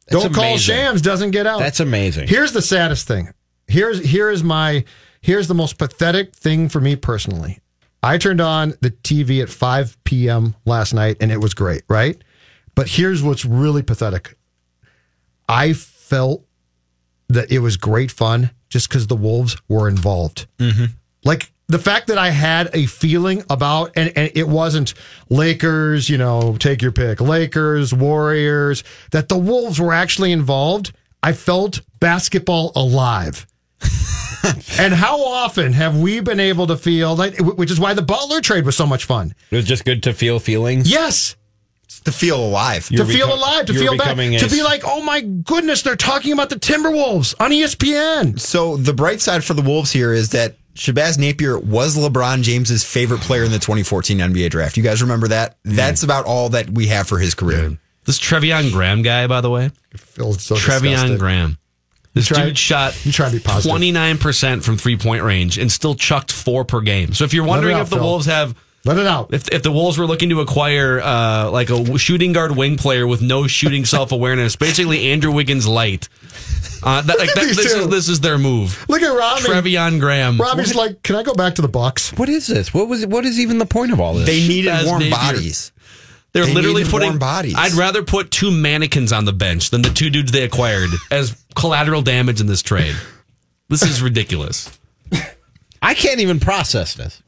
[0.09, 0.57] That's Don't call.
[0.57, 1.59] Shams doesn't get out.
[1.59, 2.29] That's amazing.
[2.29, 3.33] Here's the saddest thing.
[3.66, 4.85] Here's here is my
[5.21, 7.61] here's the most pathetic thing for me personally.
[8.03, 10.55] I turned on the TV at 5 p.m.
[10.64, 12.16] last night and it was great, right?
[12.75, 14.37] But here's what's really pathetic.
[15.49, 16.44] I felt
[17.29, 20.47] that it was great fun just because the Wolves were involved.
[20.59, 20.85] Mm-hmm.
[21.25, 24.94] Like the fact that I had a feeling about, and, and it wasn't
[25.28, 30.92] Lakers, you know, take your pick, Lakers, Warriors, that the Wolves were actually involved.
[31.22, 33.46] I felt basketball alive.
[34.78, 38.40] and how often have we been able to feel like, which is why the Butler
[38.40, 39.35] trade was so much fun?
[39.50, 40.90] It was just good to feel feelings.
[40.90, 41.37] Yes.
[42.04, 42.88] to feel alive.
[42.88, 46.33] to feel alive, to feel back, a- to be like, oh my goodness, they're talking
[46.33, 48.40] about the Timberwolves on ESPN.
[48.40, 52.85] So the bright side for the Wolves here is that Shabazz Napier was LeBron James's
[52.85, 54.77] favorite player in the 2014 NBA draft.
[54.77, 55.57] You guys remember that?
[55.64, 55.75] Hmm.
[55.75, 57.77] That's about all that we have for his career.
[58.05, 61.19] This Treveon Graham guy, by the way, Feels so Treveon disgusted.
[61.19, 61.59] Graham.
[62.14, 63.77] This try- dude shot you try to be positive.
[63.77, 67.12] 29% from three point range and still chucked four per game.
[67.12, 68.05] So if you're wondering out, if the Phil.
[68.05, 69.35] Wolves have Let it out.
[69.35, 73.07] if, if the Wolves were looking to acquire uh, like a shooting guard wing player
[73.07, 76.09] with no shooting self awareness, basically Andrew Wiggins light.
[76.83, 77.81] Uh, that, like, that, these this, two.
[77.81, 78.85] is, this is their move.
[78.88, 79.43] Look at Robbie.
[79.43, 80.38] Treveon Graham.
[80.38, 82.12] Robbie's like, can I go back to the Bucks?
[82.12, 82.73] What is this?
[82.73, 83.05] What was?
[83.07, 84.27] What is even the point of all this?
[84.27, 85.11] They needed Shabazz warm Napier.
[85.11, 85.73] bodies.
[86.33, 87.55] They're They literally putting warm bodies.
[87.57, 91.37] I'd rather put two mannequins on the bench than the two dudes they acquired as
[91.57, 92.95] collateral damage in this trade.
[93.69, 94.71] This is ridiculous.
[95.83, 97.23] I can't even process this.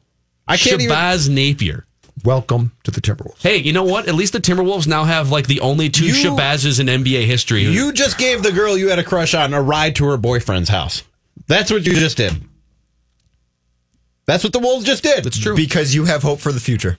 [0.50, 0.94] I can't even.
[0.94, 1.86] Shabazz Napier.
[2.24, 3.40] Welcome to the Timberwolves.
[3.42, 4.06] Hey, you know what?
[4.08, 7.62] At least the Timberwolves now have like the only two You- Shabazzes in NBA history.
[7.62, 10.68] You just gave the girl you had a crush on a ride to her boyfriend's
[10.68, 11.02] house.
[11.46, 12.34] That's what you just did.
[14.26, 15.26] That's what the Wolves just did.
[15.26, 15.56] It's true.
[15.56, 16.98] Because you have hope for the future.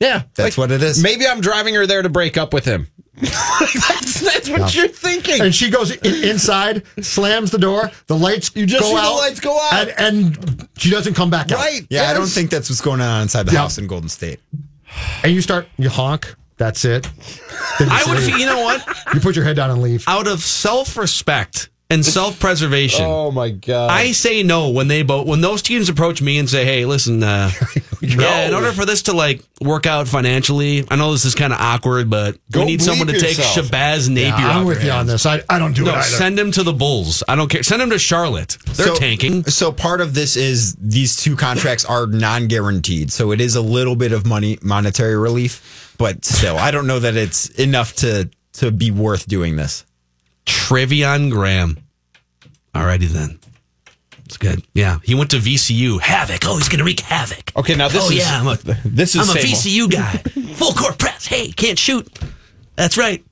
[0.00, 1.02] Yeah, That's what it is.
[1.02, 2.86] Maybe I'm driving her there to break up with him.
[3.20, 5.40] That's that's what you're thinking.
[5.42, 7.90] And she goes in, inside, slams the door.
[8.06, 9.88] The lights You just go see the lights go out.
[9.98, 11.58] And, and she doesn't come back out.
[11.58, 11.86] right?
[11.90, 13.60] Yeah, I don't think that's what's going on inside the Yeah.
[13.60, 14.40] house in Golden State.
[15.22, 16.34] And you start, you honk.
[16.56, 17.08] That's it.
[17.78, 18.84] I would, you know what?
[19.14, 20.04] You put your head down and leave.
[20.08, 23.90] Out of self-respect and self-preservation, Oh my god!
[23.90, 27.22] I say no when they both when those teams approach me and say, "Hey, listen,
[27.22, 27.50] uh,
[28.02, 31.50] yeah, in order for this to like work out financially, I know this is kind
[31.52, 33.36] of awkward, but Go we need someone to bleep take.
[33.38, 35.24] Shabazz Napier." Yeah, I'm off with your you on this.
[35.24, 36.02] I, I don't do it No, either.
[36.02, 37.22] send him to the Bulls.
[37.26, 37.62] I don't care.
[37.62, 38.58] Send him to Charlotte.
[38.66, 39.44] They're so, tanking.
[39.44, 43.10] So part of this is these two contracts are non-guaranteed.
[43.12, 46.98] So it is a little bit of money monetary relief, but still, I don't know
[46.98, 49.84] that it's enough to to be worth doing this.
[50.48, 51.78] Treveon Graham.
[52.74, 53.38] Alrighty then.
[54.24, 54.62] It's good.
[54.74, 56.00] Yeah, he went to VCU.
[56.00, 56.40] Havoc.
[56.44, 57.50] Oh, he's gonna wreak havoc.
[57.56, 59.40] okay, now this oh is yeah, I'm a this is I'm a.
[59.40, 60.16] VCU guy.
[60.54, 61.26] Full court press.
[61.26, 62.06] Hey, can't shoot.
[62.76, 63.24] That's right.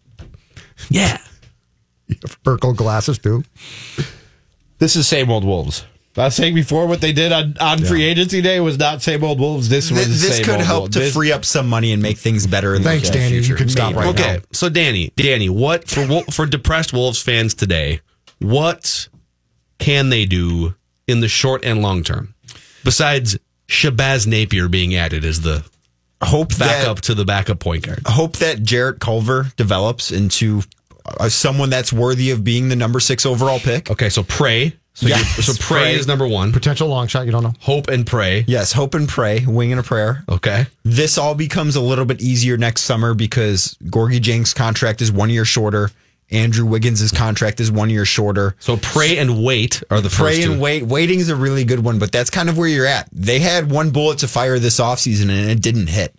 [0.88, 1.18] Yeah.
[2.06, 3.44] You have Burkle glasses too.
[4.78, 5.84] This is same old Wolves.
[6.18, 9.22] I was saying before what they did on, on free agency day was not same
[9.22, 9.68] old Wolves.
[9.68, 10.92] This was This, this same could old help Wolves.
[10.94, 12.74] to This- free up some money and make things better.
[12.74, 13.34] In Thanks, the Danny.
[13.36, 13.56] You future.
[13.56, 14.06] can stop Maybe.
[14.06, 18.00] right Okay, so Danny, Danny, what for for depressed Wolves fans today?
[18.38, 19.08] What
[19.78, 20.74] can they do
[21.06, 22.34] in the short and long term
[22.84, 25.64] besides Shabazz Napier being added as the
[26.22, 28.00] Hope that backup to the backup point guard?
[28.06, 30.62] hope that Jarrett Culver develops into
[31.20, 33.90] uh, someone that's worthy of being the number six overall pick.
[33.90, 34.72] Okay, so pray.
[34.96, 35.94] So, Yes, you so pray, pray.
[35.96, 36.52] is number one.
[36.54, 37.26] Potential long shot.
[37.26, 37.52] You don't know.
[37.60, 38.46] Hope and pray.
[38.48, 40.24] Yes, hope and pray, wing and a prayer.
[40.26, 40.66] Okay.
[40.84, 45.28] This all becomes a little bit easier next summer because Gorgui Dieng's contract is one
[45.28, 45.90] year shorter.
[46.30, 48.56] Andrew Wiggins' contract is one year shorter.
[48.58, 50.82] So pray and wait are the Pray and wait.
[50.84, 53.08] Waiting is a really good one, but that's kind of where you're at.
[53.12, 56.14] They had one bullet to fire this offseason and it didn't hit.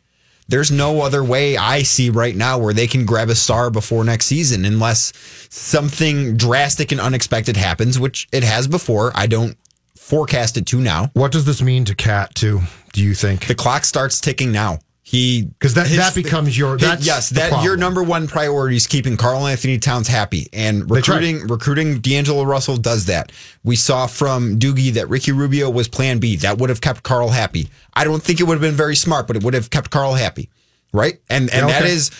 [0.50, 4.04] There's no other way I see right now where they can grab a star before
[4.04, 5.12] next season unless
[5.50, 9.12] something drastic and unexpected happens, which it has before.
[9.14, 9.58] I don't
[9.98, 11.12] forecast it to now.
[11.14, 12.62] What does this mean to KAT too?
[12.94, 13.46] Do you think?
[13.48, 14.80] The clock starts ticking now.
[15.10, 18.76] He Because that, his- that becomes your his- that's yes, that your number one priority
[18.76, 23.32] is keeping Karl Anthony Towns happy, and recruiting recruiting D'Angelo Russell does that.
[23.64, 26.36] We saw from Doogie that Ricky Rubio was Plan B.
[26.36, 27.70] That would have kept Karl happy.
[27.94, 30.16] I don't think it would have been very smart, but it would have kept Karl
[30.16, 30.50] happy,
[30.92, 31.22] right?
[31.30, 31.90] And and Yeah, okay.
[31.92, 32.12] is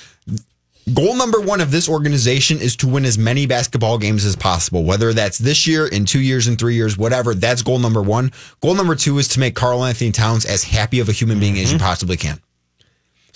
[0.94, 4.86] goal number one of this organization is to win as many basketball games as possible.
[4.86, 7.36] Whether that's this year, in two years, in three years, whatever.
[7.36, 8.32] That's goal number one.
[8.62, 11.56] Goal number two is to make Karl Anthony Towns as happy of a human being
[11.56, 11.64] Mm-hmm.
[11.64, 12.40] as you possibly can.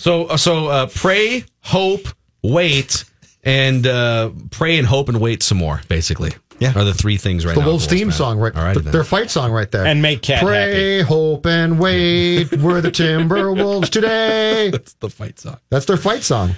[0.02, 2.08] So uh, so uh, pray, hope,
[2.42, 3.04] wait,
[3.44, 5.80] and uh, pray and hope and wait some more.
[5.86, 6.72] Basically, Yeah.
[6.76, 7.56] are the three things right there?
[7.56, 7.68] the now.
[7.68, 8.16] Wolves theme man.
[8.16, 8.52] song, right?
[8.56, 9.86] All right, th- their fight song, right there.
[9.86, 12.50] And make KAT Pray, hope, and wait.
[12.58, 14.70] We're the Timberwolves today.
[14.70, 15.58] that's the fight song.
[15.70, 16.56] That's their fight song.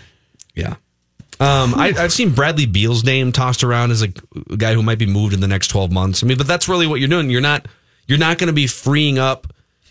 [0.54, 0.76] Yeah.
[1.38, 4.08] Um, I, I've seen Bradley Beal's name tossed around as a,
[4.48, 6.22] a guy who might be moved in the next twelve months.
[6.22, 7.28] I mean, but that's really what you're doing.
[7.28, 7.66] You're not
[8.06, 9.48] you're not going to be freeing up.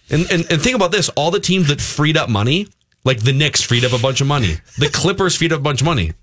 [0.09, 2.67] And, and and think about this: all the teams that freed up money,
[3.05, 5.81] like the Knicks freed up a bunch of money, the Clippers freed up a bunch
[5.81, 6.13] of money.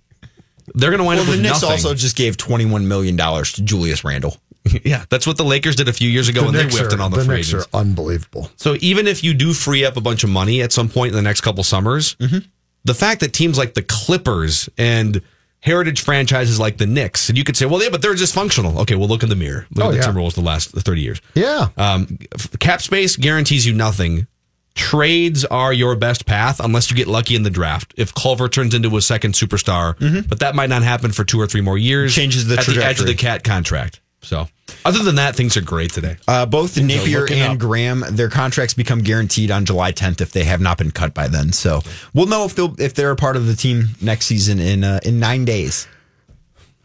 [0.75, 1.71] They're going to wind Well, up with the with Knicks nothing.
[1.87, 4.37] also just gave $21 million to Julius Randle.
[4.85, 6.93] yeah, that's what the Lakers did a few years ago The when they Knicks whiffed
[6.93, 7.67] are, in all the, the free Knicks agents.
[7.73, 8.51] are unbelievable.
[8.57, 11.17] So even if you do free up a bunch of money at some point in
[11.17, 12.39] the next couple summers, Mm-hmm.
[12.85, 15.23] the fact that teams like the Clippers and
[15.61, 18.33] heritage franchises like the Knicks, and you could say, well, yeah, but they're dysfunctional.
[18.35, 18.79] functional.
[18.81, 19.67] Okay, well, look in the mirror.
[19.75, 20.05] Look Oh, at the yeah.
[20.05, 21.21] Timberwolves the last 30 years.
[21.35, 21.69] Yeah.
[21.77, 22.19] Um,
[22.61, 24.27] cap space guarantees you nothing.
[24.75, 27.93] Trades are your best path unless you get lucky in the draft.
[27.97, 29.99] If Culver turns into a second superstar,
[30.29, 32.15] but that might not happen for two or three more years.
[32.15, 34.01] Changes the at the edge of the KAT contract.
[34.23, 34.49] So,
[34.85, 36.17] other than that, things are great today.
[36.29, 37.59] Uh, both Napier and up.
[37.59, 41.27] Graham, their contracts become guaranteed on July 10th if they have not been cut by
[41.27, 41.53] then.
[41.53, 41.81] So
[42.13, 45.01] we'll know if they'll if they're a part of the team next season in uh,
[45.05, 45.89] in nine days.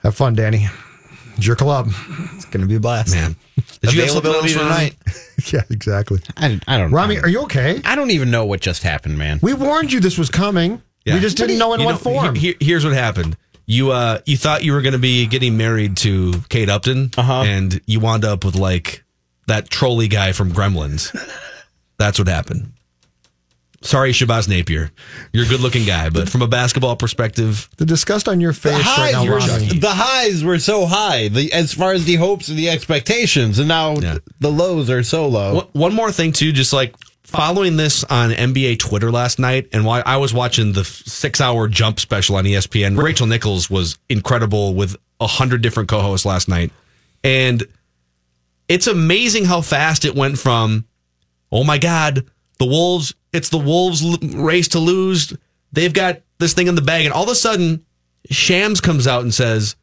[0.01, 0.67] Have fun, Danny.
[1.35, 1.89] It's your club.
[2.35, 3.35] It's going to be a blast, Man,
[3.85, 5.53] did you have something Availability else, tonight.
[5.53, 6.19] yeah, exactly.
[6.37, 6.91] I, I don't.
[6.91, 6.97] Know.
[6.97, 7.81] Rami, are you okay?
[7.85, 9.39] I don't even know what just happened, man.
[9.41, 10.81] We warned you this was coming.
[11.05, 11.15] Yeah.
[11.15, 12.35] We just didn't know in You what form.
[12.35, 13.37] he- he- here's what happened.
[13.67, 17.43] You uh, you thought you were going to be getting married to Kate Upton, Uh-huh.
[17.45, 19.03] and you wound up with like
[19.47, 21.11] that trolley guy from Gremlins.
[21.97, 22.73] That's what happened.
[23.85, 24.91] Sorry, Shabazz Napier.
[25.31, 28.59] You're a good looking guy, but from a basketball perspective, the disgust on your The
[28.59, 32.47] face right now, were, the highs were so high, the, as far as the hopes
[32.47, 34.17] and the expectations, and now Yeah.
[34.39, 35.69] the lows are so low.
[35.73, 40.01] One- more thing, too, just like following this on NBA Twitter last night, and while
[40.05, 44.95] I was watching the six hour jump special on ESPN, Rachel Nichols was incredible with
[45.19, 46.71] a hundred different co hosts last night.
[47.23, 47.63] And
[48.67, 50.85] it's amazing how fast it went from,
[51.51, 52.25] oh my God,
[52.55, 54.03] the Wolves, it's the Wolves
[54.35, 55.33] race to lose.
[55.71, 57.05] They've got this thing in the bag.
[57.05, 57.85] And all of a sudden,
[58.29, 59.75] Shams comes out and says,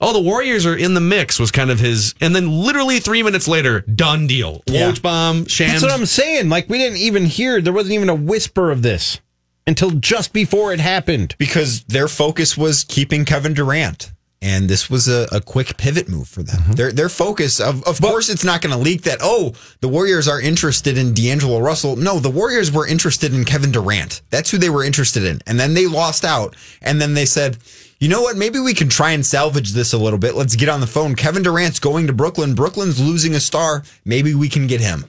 [0.00, 3.22] Oh, the Warriors are in the mix was kind of his, and then literally three
[3.22, 4.62] minutes later, done deal.
[4.66, 4.90] Yeah.
[4.90, 5.80] Woj bomb, Shams.
[5.80, 6.50] That's what I'm saying.
[6.50, 7.62] Like we didn't even hear.
[7.62, 9.20] There wasn't even a whisper of this
[9.66, 11.34] until just before it happened.
[11.38, 14.12] because their focus was keeping Kevin Durant.
[14.42, 16.60] And this was a, a quick pivot move for them.
[16.60, 16.72] Mm-hmm.
[16.72, 19.18] Their their focus, of of course, it's not going to leak that.
[19.22, 21.96] Oh, the Warriors are interested in D'Angelo Russell.
[21.96, 24.20] No, the Warriors were interested in Kevin Durant.
[24.30, 25.40] That's who they were interested in.
[25.46, 26.54] And then they lost out.
[26.82, 27.56] And then they said,
[27.98, 28.36] you know what?
[28.36, 30.34] Maybe we can try and salvage this a little bit.
[30.34, 31.14] Let's get on the phone.
[31.14, 32.54] Kevin Durant's going to Brooklyn.
[32.54, 33.84] Brooklyn's losing a star.
[34.04, 35.06] Maybe we can get him.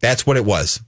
[0.00, 0.80] That's what it was.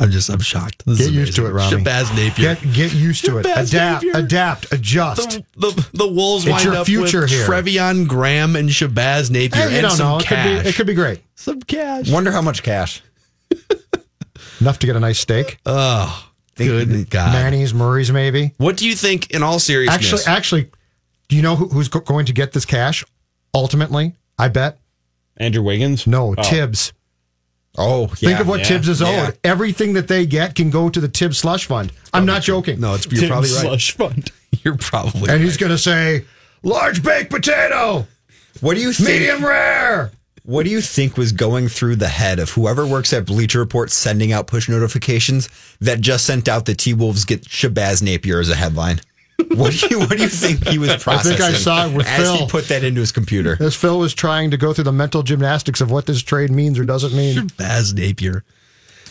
[0.00, 0.84] I'm just, I'm shocked.
[0.86, 1.78] This Get is used to it, amazing.
[1.78, 1.84] Rami.
[1.84, 2.54] Shabazz Napier.
[2.54, 3.46] Get get used to it.
[3.46, 3.72] Adapt,
[4.04, 4.12] Napier.
[4.16, 5.30] adapt, adjust.
[5.56, 7.46] the, the, the Wolves It's wind your up future with here.
[7.46, 10.16] Treveon Graham and Shabazz Napier Hey, you and don't some know.
[10.18, 10.62] It could, cash.
[10.62, 11.22] be, it could be great.
[11.34, 12.10] some cash.
[12.10, 13.02] Wonder how much cash.
[14.60, 15.58] Enough to get a nice steak.
[15.66, 17.32] Oh, good God.
[17.32, 18.54] Manny's, Murray's, maybe.
[18.58, 20.26] What do you think, in all seriousness?
[20.26, 20.70] Actually, actually,
[21.28, 23.04] do you know who, who's go- going to get this cash?
[23.54, 24.78] Ultimately, I bet.
[25.36, 26.06] Andrew Wiggins.
[26.06, 26.42] No, oh.
[26.42, 26.92] Thibs.
[27.76, 29.26] Oh, Think of what yeah, Thibs is yeah.
[29.28, 29.38] owed.
[29.44, 31.92] Everything that they get can go to the Thibs slush fund.
[32.12, 32.80] I'm oh, not joking.
[32.80, 33.60] no, it's, you're probably right.
[33.60, 34.32] Slush fund.
[34.64, 35.40] You're probably And right.
[35.40, 36.24] he's going to say,
[36.64, 38.06] large baked potato,
[38.60, 39.08] What do you think?
[39.20, 40.10] medium rare.
[40.42, 43.90] What do you think was going through the head of whoever works at Bleacher Report
[43.90, 45.48] sending out push notifications
[45.80, 49.00] that just sent out the T Wolves get Shabazz Napier as a headline?
[49.54, 51.34] What do you What do you think he was processing?
[51.34, 52.36] I think I saw it with as Phil.
[52.38, 53.56] he put that into his computer.
[53.60, 56.78] As Phil was trying to go through the mental gymnastics of what this trade means
[56.78, 57.46] or doesn't mean.
[57.56, 58.44] Baz Napier.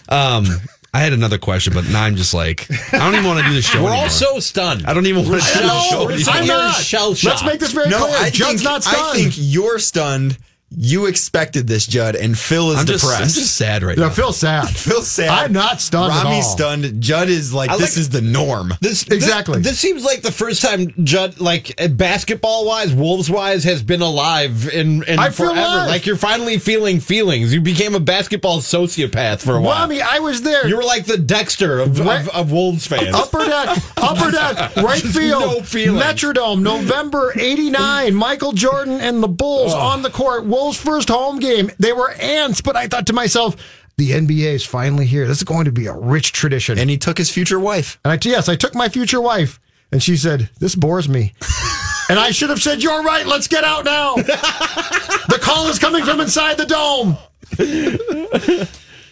[0.09, 0.45] Um,
[0.93, 3.53] I had another question, but now I'm just like, I don't even want to do
[3.53, 4.03] the show We're anymore.
[4.05, 4.85] all so stunned.
[4.85, 6.33] I don't even want to do the show No, anymore.
[6.33, 6.75] I'm not.
[6.75, 7.23] shell-shocked.
[7.41, 8.17] Let's make this very No, clear.
[8.17, 8.97] I Judd's think, not stunned.
[9.03, 10.37] I think you're stunned.
[10.69, 13.21] You expected this, Judd, and Phil is I'm just, depressed.
[13.21, 14.13] I'm just sad right no, now.
[14.13, 14.67] Phil's sad.
[14.75, 15.29] Phil's sad.
[15.29, 16.51] I'm not stunned at Rami's all.
[16.51, 17.01] stunned.
[17.01, 18.73] Judd is like, I this like- is the norm.
[18.81, 19.59] This Exactly.
[19.59, 23.81] This, this seems like the first time Judd, like eh, basketball wise, Wolves wise, has
[23.81, 25.57] been alive in, in I feel forever.
[25.61, 25.87] alive.
[25.87, 27.53] Like you're finally feeling feelings.
[27.53, 29.79] You became a basketball sociopath for a while.
[29.83, 30.67] Rami, I was there.
[30.67, 32.21] you were like the Dexter of, What?
[32.23, 33.15] of, of Wolves fans.
[33.15, 36.01] Upper deck, upper deck, right Just field, no feeling.
[36.01, 38.13] Metrodome, November '89.
[38.15, 39.79] Michael Jordan and the Bulls Oh.
[39.79, 40.45] on the court.
[40.57, 41.69] Wolves' first home game.
[41.77, 43.55] They were ants, but I thought to myself,
[43.97, 45.27] the NBA is finally here.
[45.27, 46.79] This is going to be a rich tradition.
[46.79, 47.99] And he took his future wife.
[48.03, 49.59] And I, yes, I took my future wife,
[49.91, 51.33] and she said, "This bores me."
[52.09, 53.27] and I should have said, "You're right.
[53.27, 57.17] Let's get out now." the call is coming from inside the dome.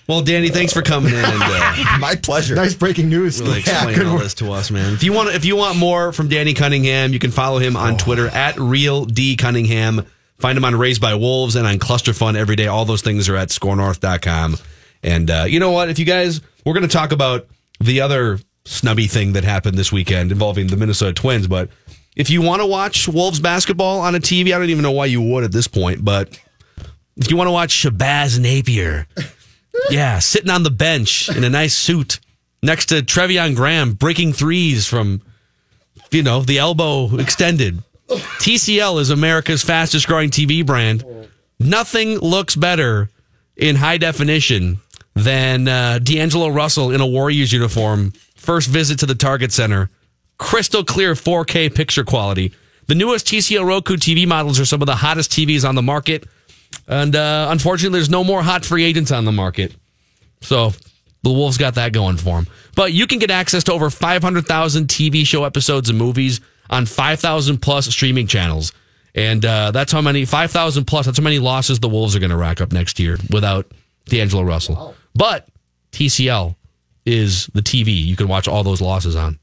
[0.08, 2.54] Well, Danny, thanks for coming in and uh, My pleasure.
[2.56, 3.42] Nice breaking news.
[3.42, 4.94] really explaining all this to us, man.
[4.94, 7.98] If you want, if you want more from Danny Cunningham, you can follow him on
[7.98, 10.06] Twitter at real d cunningham.
[10.38, 12.68] Find him on Raised by Wolves and on Cluster Fun every day.
[12.68, 14.58] All those things are at skornorth.com.
[15.04, 15.90] And uh, you know what?
[15.90, 17.48] If you guys, we're going to talk about
[17.80, 21.48] the other snubby thing that happened this weekend involving the Minnesota Twins.
[21.48, 21.70] But
[22.16, 25.06] if you want to watch Wolves basketball on a TV, I don't even know why
[25.06, 26.04] you would at this point.
[26.04, 26.40] But
[27.18, 29.08] if you want to watch Shabazz Napier,
[29.90, 32.20] yeah, sitting on the bench in a nice suit
[32.64, 35.22] next to Treveon Graham breaking threes from,
[36.12, 37.82] you know, the elbow extended.
[38.10, 41.04] TCL is America's fastest growing TV brand.
[41.60, 43.10] Nothing looks better
[43.56, 44.80] in high definition
[45.16, 48.12] than uh, D'Angelo Russell in a Warriors uniform.
[48.36, 49.90] First visit to the Target Center.
[50.38, 52.54] Crystal clear 4K picture quality.
[52.88, 56.28] The newest TCL Roku TV models are some of the hottest TVs on the market.
[56.88, 59.74] And uh, unfortunately, there's no more hot free agents on the market.
[60.42, 60.74] So
[61.24, 62.48] the Wolves got that going for them.
[62.76, 67.58] But you can get access to over 500,000 TV show episodes and movies on 5,000
[67.60, 68.74] plus streaming channels.
[69.14, 72.32] And uh, that's how many, 5,000 plus, that's how many losses the Wolves are going
[72.32, 73.72] to rack up next year without
[74.06, 74.96] D'Angelo Russell.
[75.14, 75.48] But
[75.92, 76.56] TCL
[77.06, 79.40] is the TV you can watch all those losses on.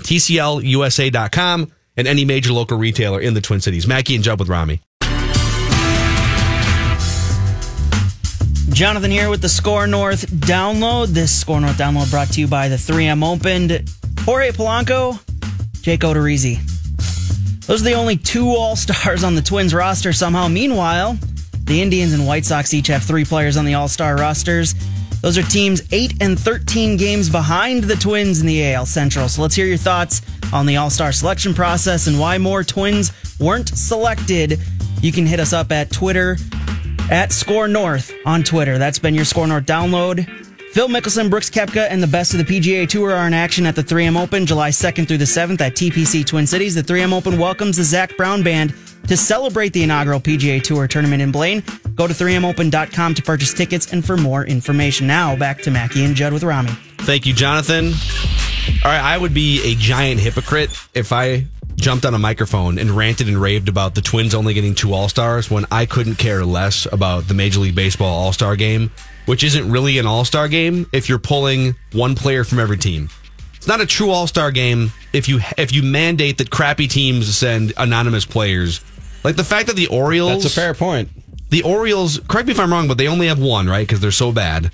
[0.00, 3.86] TCLUSA.com and any major local retailer in the Twin Cities.
[3.86, 4.80] Mackey and Judd with Rami.
[8.72, 11.08] Jonathan here with the SKOR North download.
[11.08, 13.86] This SKOR North download brought to you by the 3M Opened.
[14.20, 15.20] Jorge Polanco,
[15.82, 16.60] Jake Odorizzi.
[17.66, 20.48] Those are the only two All Stars on the Twins roster somehow.
[20.48, 21.18] Meanwhile,
[21.64, 24.74] the Indians and White Sox each have three players on the All Star rosters.
[25.22, 29.28] Those are teams 8 and 13 games behind the Twins in the AL Central.
[29.28, 30.22] So let's hear your thoughts
[30.52, 34.60] on the All Star selection process and why more Twins weren't selected.
[35.00, 36.36] You can hit us up at Twitter
[37.10, 38.78] at SKOR North on Twitter.
[38.78, 40.51] That's been your SKOR North download.
[40.72, 43.76] Phil Mickelson, Brooks Koepka, and the best of the PGA Tour are in action at
[43.76, 46.74] the 3M Open July 2nd through the 7th at TPC Twin Cities.
[46.74, 48.74] The 3M Open welcomes the Zac Brown Band
[49.06, 51.62] to celebrate the inaugural PGA Tour tournament in Blaine.
[51.94, 55.06] Go to 3mopen.com to purchase tickets and for more information.
[55.06, 56.70] Now, back to Mackey and Judd with Rami.
[57.00, 57.92] Thank you, Jonathan.
[58.82, 61.44] All right, I would be a giant hypocrite if I
[61.76, 65.08] jumped on a microphone and ranted and raved about the Twins only getting two All
[65.08, 68.90] Stars when I couldn't care less about the Major League Baseball All Star game,
[69.26, 73.08] which isn't really an All Star game if you're pulling one player from every team.
[73.54, 77.36] It's not a true All Star game if you if you mandate that crappy teams
[77.36, 78.80] send anonymous players.
[79.24, 80.42] Like the fact that the Orioles.
[80.42, 81.08] That's a fair point.
[81.50, 83.86] The Orioles, correct me if I'm wrong, but they only have one, right?
[83.86, 84.70] Because they're so bad.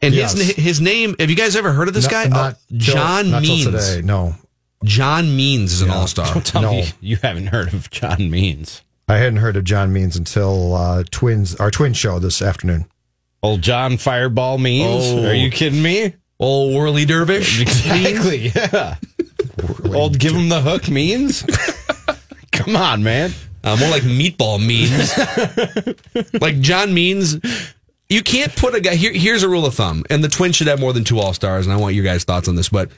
[0.00, 0.32] And Yes.
[0.38, 1.16] his his name.
[1.18, 2.24] Have you guys ever heard of this Not- guy?
[2.28, 3.64] not Oh, John not till Means.
[3.66, 4.00] today.
[4.02, 4.36] No,
[4.84, 6.32] John Means is an all star.
[6.32, 6.70] Don't tell No.
[6.72, 8.82] me you haven't heard of John Means.
[9.08, 12.86] I hadn't heard of John Means until uh, Twins, our twin show this afternoon.
[13.42, 15.04] Old John Fireball Means.
[15.06, 15.26] Oh.
[15.26, 16.14] Are you kidding me?
[16.38, 17.60] Old Whirly Dervish.
[17.62, 18.52] Exactly.
[18.54, 18.96] Yeah.
[19.92, 21.44] Old give him the hook means.
[22.52, 23.32] Come on, man.
[23.64, 25.12] Uh, more like meatball means.
[26.40, 27.38] like John Means.
[28.08, 29.12] You can't put a guy here.
[29.12, 31.66] Here's a rule of thumb, and the Twins should have more than two All Stars.
[31.66, 32.90] And I want your guys' thoughts on this, but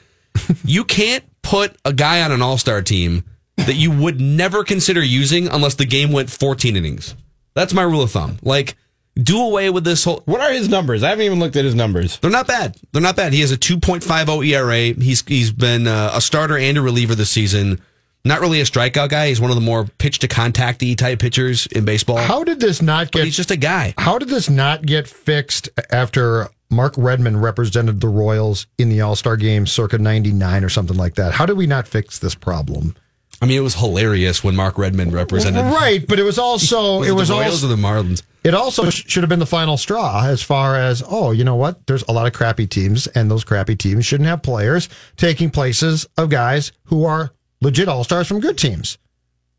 [0.63, 3.23] you can't put a guy on an All Star team
[3.57, 7.15] that you would never consider using unless the game went 14 innings.
[7.53, 8.37] That's my rule of thumb.
[8.41, 8.75] Like,
[9.21, 10.21] do away with this whole.
[10.25, 11.03] What are his numbers?
[11.03, 12.17] I haven't even looked at his numbers.
[12.19, 12.77] They're not bad.
[12.93, 13.33] They're not bad.
[13.33, 15.03] He has a 2.50 ERA.
[15.03, 17.81] He's he's been uh, a starter and a reliever this season.
[18.23, 19.27] Not really a strikeout guy.
[19.29, 22.17] He's one of the more pitch to contact type pitchers in baseball.
[22.17, 23.25] How did this not But get?
[23.25, 23.95] he's just a guy.
[23.97, 29.15] How did this not get fixed after Mark Redman represented the Royals in the All
[29.15, 31.33] Star game circa '99 or something like that?
[31.33, 32.95] How did we not fix this problem?
[33.43, 35.65] I mean, it was hilarious when Mark Redman represented.
[35.73, 38.23] Right, but it was also Was it it was the Royals also or the Marlins?
[38.43, 41.55] it also sh- should have been the final straw as far as oh you know
[41.55, 45.49] what there's a lot of crappy teams and those crappy teams shouldn't have players taking
[45.51, 48.97] places of guys who are legit all stars from good teams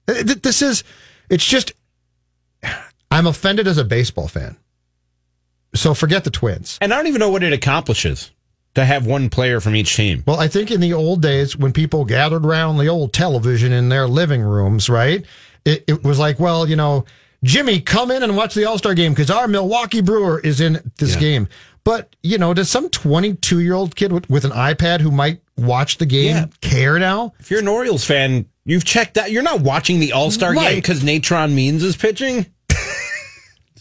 [0.08, 0.82] Th- th- this is
[1.30, 1.72] it's just
[3.12, 4.56] i'm offended as a baseball fan
[5.74, 8.30] so forget the twins And I don't even know what it accomplishes
[8.74, 10.22] to have one player from each team.
[10.26, 13.88] well i think in the old days when people gathered around the old television in
[13.90, 15.24] their living rooms right
[15.64, 17.04] it, it was like well you know
[17.44, 21.14] jimmy come in and watch the all-star game because our milwaukee brewer is in this
[21.14, 21.20] Yeah.
[21.20, 21.48] game
[21.84, 25.40] but you know does some 22 year old kid with, with an ipad who might
[25.58, 26.46] watch the game Yeah.
[26.62, 29.30] care now If you're an Orioles fan, you've checked out.
[29.30, 32.46] You're not watching the All Star game because Natrone Means is pitching.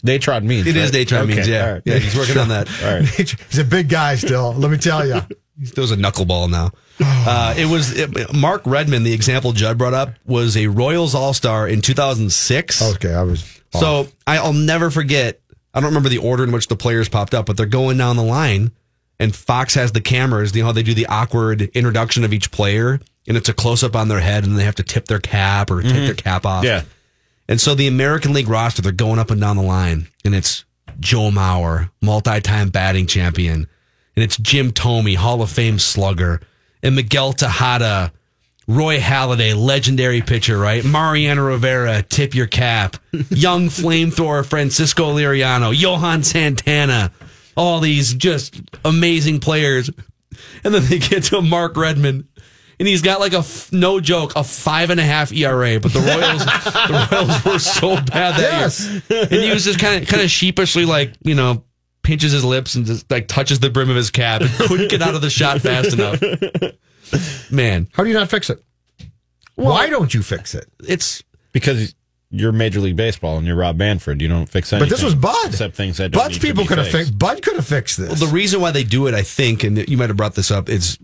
[0.04, 0.68] It's Natrone Means.
[0.68, 1.08] It is right?
[1.08, 1.66] Natrone Means, yeah.
[1.66, 1.82] all right.
[1.86, 2.70] Yeah, he's working on that.
[2.84, 3.06] All right.
[3.50, 5.22] he's a big guy still let me tell you
[5.60, 6.72] He throws a knuckleball now.
[7.00, 11.34] Uh, it was it, Mark Redman, the example Judd brought up, was a Royals All
[11.34, 12.82] Star in 2006.
[12.96, 15.40] okay i was So I- I'll never forget.
[15.74, 18.16] I don't remember the order in which the players popped up, but they're going down
[18.18, 18.72] the line,
[19.20, 20.54] and Fox has the cameras.
[20.56, 23.84] You know how they do the awkward introduction of each player, and it's a close
[23.84, 26.46] up on their head, and they have to tip their cap or take their cap
[26.46, 26.66] off.
[26.66, 26.84] Yeah.
[27.52, 30.64] And so the American League roster, they're going up and down the line, and it's
[31.02, 33.68] Joe Mauer, multi-time batting champion,
[34.16, 36.40] and it's Jim Thome, Hall of Fame slugger,
[36.82, 38.14] and Miguel Tejada,
[38.70, 40.86] Roy Halladay, legendary pitcher, right?
[40.86, 42.96] Mariano Rivera, tip your cap.
[43.30, 47.12] Young flamethrower Francisco Liriano, Johan Santana,
[47.58, 49.90] all these just amazing players.
[50.64, 52.30] And then they get to Mark Redman.
[52.82, 56.00] And he's got like a no joke a five and a half ERA, but the
[56.00, 56.44] Royals
[56.90, 58.90] the Royals were so bad that Yes.
[59.08, 59.22] year.
[59.22, 61.64] And he was just kind of kind of sheepishly like you know
[62.02, 65.04] pinches his lips and just like touches the brim of his cap and couldn't get
[65.04, 66.20] out of the shot fast enough.
[67.52, 68.64] Man, how do you not fix it
[69.56, 71.22] why don't you fix it it's
[71.52, 71.94] Because
[72.32, 74.22] you're Major League Baseball and you're Rob Manfred.
[74.22, 74.88] You don't fix anything.
[74.90, 75.48] But this was Bud.
[75.50, 77.10] Except things that don't Bud's need people could have fixed.
[77.10, 77.20] fixed.
[77.20, 78.08] Bud could have fixed this.
[78.08, 80.50] Well, the reason why they do it, I think, and you might have brought this
[80.50, 80.98] up, is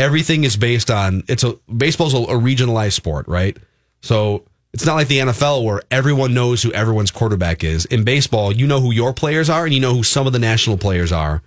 [0.00, 3.56] everything is based on it's a baseball's a, a regionalized sport, right?
[4.00, 7.84] So it's not like the NFL where everyone knows who everyone's quarterback is.
[7.86, 10.38] In baseball, you know who your players are and you know who some of the
[10.38, 11.42] national players are.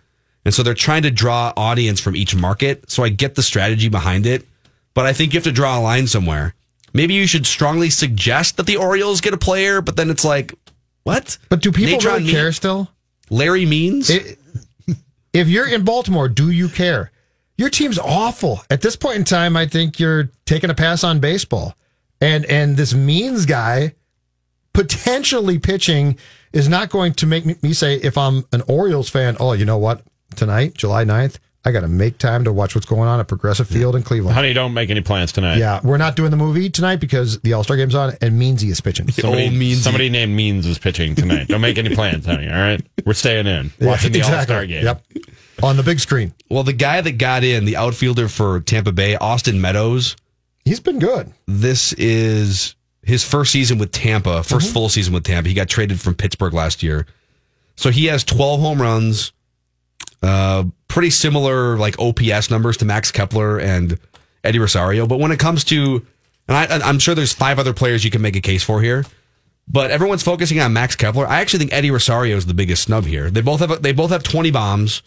[0.45, 2.89] And so they're trying to draw audience from each market.
[2.91, 4.45] So I get the strategy behind it,
[4.93, 6.53] but I think you have to draw a line somewhere.
[6.93, 10.53] Maybe you should strongly suggest that the Orioles get a player, but then it's like,
[11.03, 11.37] what?
[11.49, 12.89] but do people Natron really Mean- care still?
[13.29, 14.09] Larry Means?
[14.09, 14.37] It-
[15.33, 17.09] if you're in Baltimore, do you care?
[17.57, 18.61] Your team's awful.
[18.69, 21.75] At this point in time, I think you're taking a pass on baseball.
[22.19, 23.93] And and this means guy
[24.73, 26.17] potentially pitching
[26.51, 29.77] is not going to make me, say if I'm an Orioles fan, oh, you know
[29.77, 30.01] what?
[30.35, 33.67] Tonight, July 9th, I got to make time to watch what's going on at Progressive
[33.67, 34.35] Field in Cleveland.
[34.35, 35.57] Honey, don't make any plans tonight.
[35.59, 38.69] Yeah, we're not doing the movie tonight because the All Star game's on and Meansy
[38.69, 39.09] is pitching.
[39.11, 39.75] Somebody, Old Meansy.
[39.75, 41.47] somebody named Means is pitching tonight.
[41.47, 42.47] Don't make any plans, honey.
[42.49, 44.37] All right, we're staying in, watching the exactly.
[44.37, 44.83] All Star game.
[44.83, 45.03] Yep,
[45.63, 46.33] on the big screen.
[46.49, 50.15] Well, the guy that got in, the outfielder for Tampa Bay, Austin Meadows,
[50.65, 51.31] He's been good.
[51.47, 54.73] this is his first season with Tampa, 1st Mm-hmm.
[54.73, 55.47] full season with Tampa.
[55.49, 57.05] He got traded from Pittsburgh last year.
[57.75, 59.33] So he has 12 home runs,
[60.23, 63.99] uh, pretty similar like OPS numbers to Max Kepler and
[64.43, 65.05] Eddie Rosario.
[65.05, 66.05] But when it comes to,
[66.47, 69.05] and I, I'm sure there's five other players you can make a case for here,
[69.67, 71.27] but everyone's focusing on Max Kepler.
[71.27, 73.29] I actually think Eddie Rosario is the biggest snub here.
[73.29, 75.03] They both have they both have 20 bombs.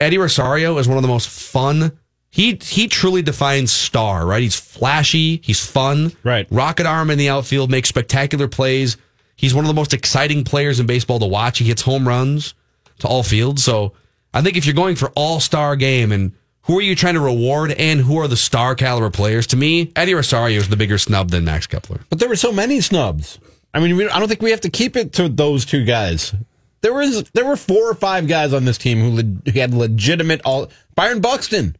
[0.00, 1.98] Eddie Rosario is one of the most fun.
[2.30, 4.42] He he truly defines star, right?
[4.42, 6.46] He's flashy, he's fun, Right.
[6.50, 8.96] Rocket arm in the outfield, makes spectacular plays.
[9.36, 11.58] He's one of the most exciting players in baseball to watch.
[11.58, 12.54] He hits home runs
[12.98, 13.62] to all fields.
[13.64, 13.94] So
[14.34, 17.20] I think if you're going for all star game and who are you trying to
[17.20, 19.46] reward and who are the star caliber players?
[19.48, 22.00] To me, Eddie Rosario is the bigger snub than Max Kepler.
[22.10, 23.38] But there were so many snubs.
[23.72, 26.34] I mean, we, I don't think we have to keep it to those two guys.
[26.80, 29.74] There was there were four or five guys on this team who, le- who had
[29.74, 30.70] legitimate all.
[30.94, 31.74] Byron Buxton.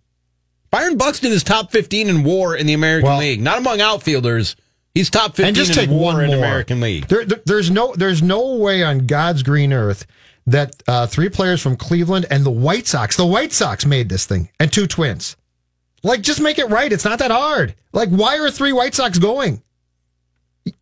[0.70, 4.56] Byron Buxton is top fifteen in WAR in the American Well- League, not among outfielders.
[4.94, 6.38] He's top fifteen and just in take WAR one in more.
[6.38, 7.06] American League.
[7.08, 10.04] There, there- there's no, there's no way on God's green earth
[10.50, 14.26] that uh, three players from Cleveland and the White Sox, the White Sox made this
[14.26, 15.36] thing, and two twins.
[16.02, 16.92] Like, just make it right.
[16.92, 17.74] It's not that hard.
[17.92, 19.62] Like, why are three White Sox going?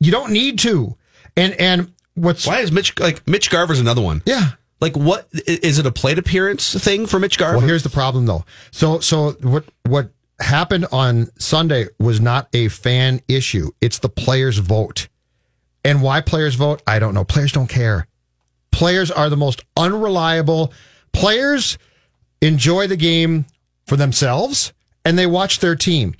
[0.00, 0.96] You don't need to.
[1.36, 4.22] And and what's Why is Mitch like Mitch Garver's another one?
[4.26, 4.52] yeah.
[4.78, 7.58] Like what is it a plate appearance thing for Mitch Garver?
[7.58, 8.44] Well, here's the problem though.
[8.72, 13.70] So so what what happened on Sunday was not a fan issue.
[13.80, 15.08] It's the players vote.
[15.82, 16.82] And why players vote?
[16.86, 17.24] I don't know.
[17.24, 18.06] Players don't care.
[18.76, 20.70] Players are the most unreliable.
[21.14, 21.78] Players
[22.42, 23.46] enjoy the game
[23.86, 26.14] for themselves and they watch their team.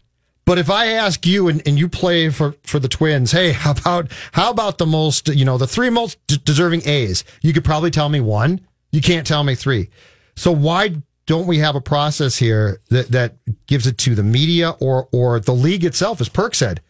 [0.46, 3.72] But if I ask you and, and you play for, for the Twins, hey, how
[3.72, 7.24] about how about the most you know the three most d- deserving A's?
[7.42, 8.62] You could probably tell me one.
[8.90, 9.90] You can't tell me three.
[10.34, 13.36] So why don't we have a process here that that
[13.66, 16.80] gives it to the media or or the league itself, as Perk said?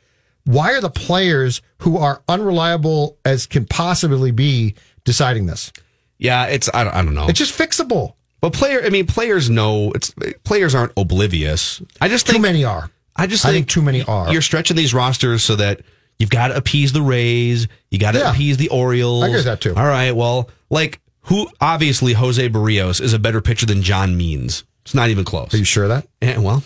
[0.45, 5.73] Why are the players who are unreliable as can possibly be deciding this?
[6.19, 7.29] yeah, it's I don't, I don't know.
[7.29, 8.15] It's just fixable.
[8.43, 11.81] But player, I mean, players know it's players aren't oblivious.
[12.01, 12.91] I just Too think many are.
[13.17, 14.31] I just I think, think too many are.
[14.31, 15.81] You're stretching these rosters so that
[16.19, 18.33] you've got to appease the Rays, you got to Yeah.
[18.33, 19.25] appease the Orioles.
[19.25, 19.75] I with that, too.
[19.75, 21.49] All right, well, like who?
[21.63, 24.65] Obviously, Jose Berrios is a better pitcher than John Means.
[24.85, 25.53] It's not even close.
[25.55, 26.07] Are you sure of that?
[26.23, 26.63] Eh, well,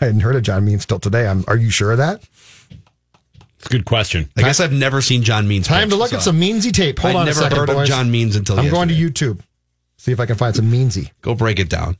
[0.00, 1.26] I hadn't heard of John Means till today.
[1.26, 2.22] I'm, are you sure of that?
[3.60, 4.28] It's a good question.
[4.36, 5.66] I guess I've never seen John Means.
[5.68, 6.98] Time pitch, to look so at some Meansy tape.
[6.98, 7.76] Hold I'd on never a second, heard boys.
[7.82, 8.94] of John Means until I'm going to.
[8.94, 9.40] YouTube.
[9.98, 11.10] See if I can find some Meansy.
[11.20, 11.98] Go break it down.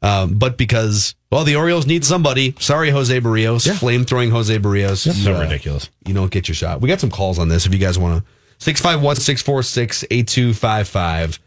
[0.00, 2.54] Um, but because well, the Orioles need somebody.
[2.60, 3.74] Sorry, Jose Berrios, Yeah.
[3.74, 4.98] flame throwing Jose Berrios.
[5.12, 5.90] So Uh, ridiculous.
[6.06, 6.80] you don't get your shot.
[6.80, 8.30] We got some calls on this if you guys want to.
[8.58, 11.40] 651 646 8255.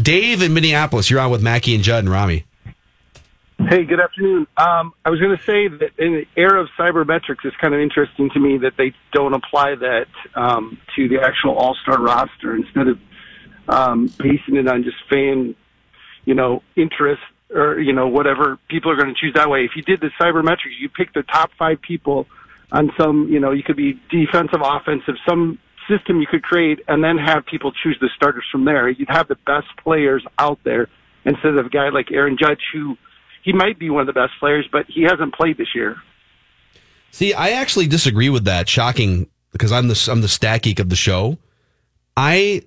[0.00, 2.44] Dave in Minneapolis, you're on with Mackey and Judd and Rami.
[3.66, 4.46] Hey, good afternoon.
[4.56, 7.80] Um, I was going to say that in the era of sabermetrics, it's kind of
[7.80, 10.06] interesting to me that they don't apply that
[10.36, 13.00] um, to the actual All Star roster instead of
[13.68, 15.56] um, basing it on just fan,
[16.24, 19.64] you know, interest or you know whatever people are going to choose that way.
[19.64, 22.26] If you did the sabermetrics, you pick the top five people
[22.70, 25.58] on some, you know, you could be defensive, offensive, some
[25.90, 28.88] system you could create, and then have people choose the starters from there.
[28.88, 30.88] You'd have the best players out there
[31.24, 32.96] instead of a guy like Aaron Judge who
[33.48, 35.96] he might be one of the best players, but he hasn't played this year.
[37.12, 38.68] See, I actually disagree with that.
[38.68, 41.38] Shocking because I'm the I'm the stat geek of the show.
[42.14, 42.60] I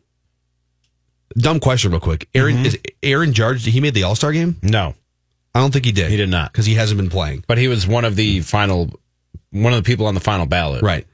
[1.37, 2.27] dumb question, real quick.
[2.33, 2.65] Aaron mm-hmm.
[2.65, 3.63] is Aaron Judge?
[3.63, 4.57] Did he made the All Star game.
[4.63, 4.95] No,
[5.53, 6.09] I don't think he did.
[6.09, 6.51] He did not.
[6.51, 7.43] because he hasn't been playing.
[7.45, 8.89] but he was one of the final,
[9.51, 10.81] one of the people on the final ballot.
[10.81, 11.05] Right.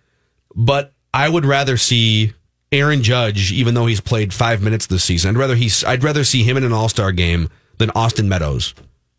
[0.55, 2.31] But I would rather see
[2.71, 5.35] Aaron Judge, even though he's played five minutes this season.
[5.35, 7.49] I'd rather he's I'd rather see him in an All Star game
[7.79, 8.73] than Austin Meadows.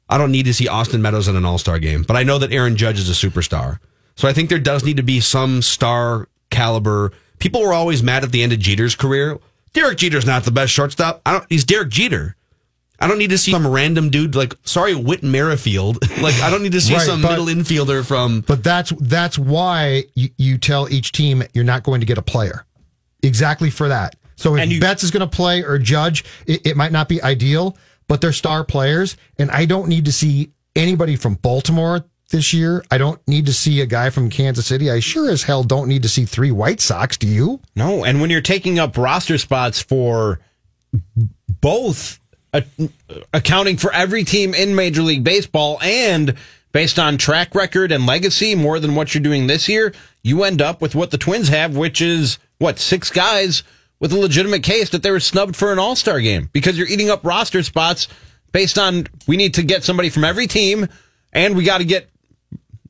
[0.09, 2.39] I don't need to see Austin Meadows in an All Star game, but I know
[2.39, 3.79] that Aaron Judge is a superstar.
[4.17, 7.13] So I think there does need to be some star caliber.
[7.39, 9.39] People were always mad at the end of Jeter's career.
[9.75, 11.21] Derek Jeter's not the best shortstop.
[11.25, 12.35] I don't, he's Derek Jeter.
[13.01, 16.01] I don't need to see some random dude like sorry Whit Merrifield.
[16.21, 19.39] like I don't need to see Right, some but- middle infielder from But that's that's
[19.39, 22.65] why you, you tell each team you're not going to get a player.
[23.23, 24.17] Exactly for that.
[24.35, 27.77] So if Betts is going to play or Judge, it, it might not be ideal,
[28.09, 32.85] but they're star players, and I don't need to see anybody from Baltimore this year.
[32.91, 34.91] I don't need to see a guy from Kansas City.
[34.91, 37.17] I sure as hell don't need to see three White Sox.
[37.17, 37.61] Do you?
[37.77, 40.41] No, and when you're taking up roster spots for
[41.61, 42.19] both
[42.53, 42.63] uh,
[43.33, 46.35] accounting for every team in Major League Baseball and
[46.73, 49.93] based on track record and legacy more than what you're doing this year,
[50.23, 53.63] you end up with what the Twins have, which is what six guys
[54.01, 56.89] with a legitimate case that they were snubbed for an All Star game because you're
[56.89, 58.09] eating up roster spots
[58.53, 60.89] based on we need to get somebody from every team
[61.33, 62.09] and we got to get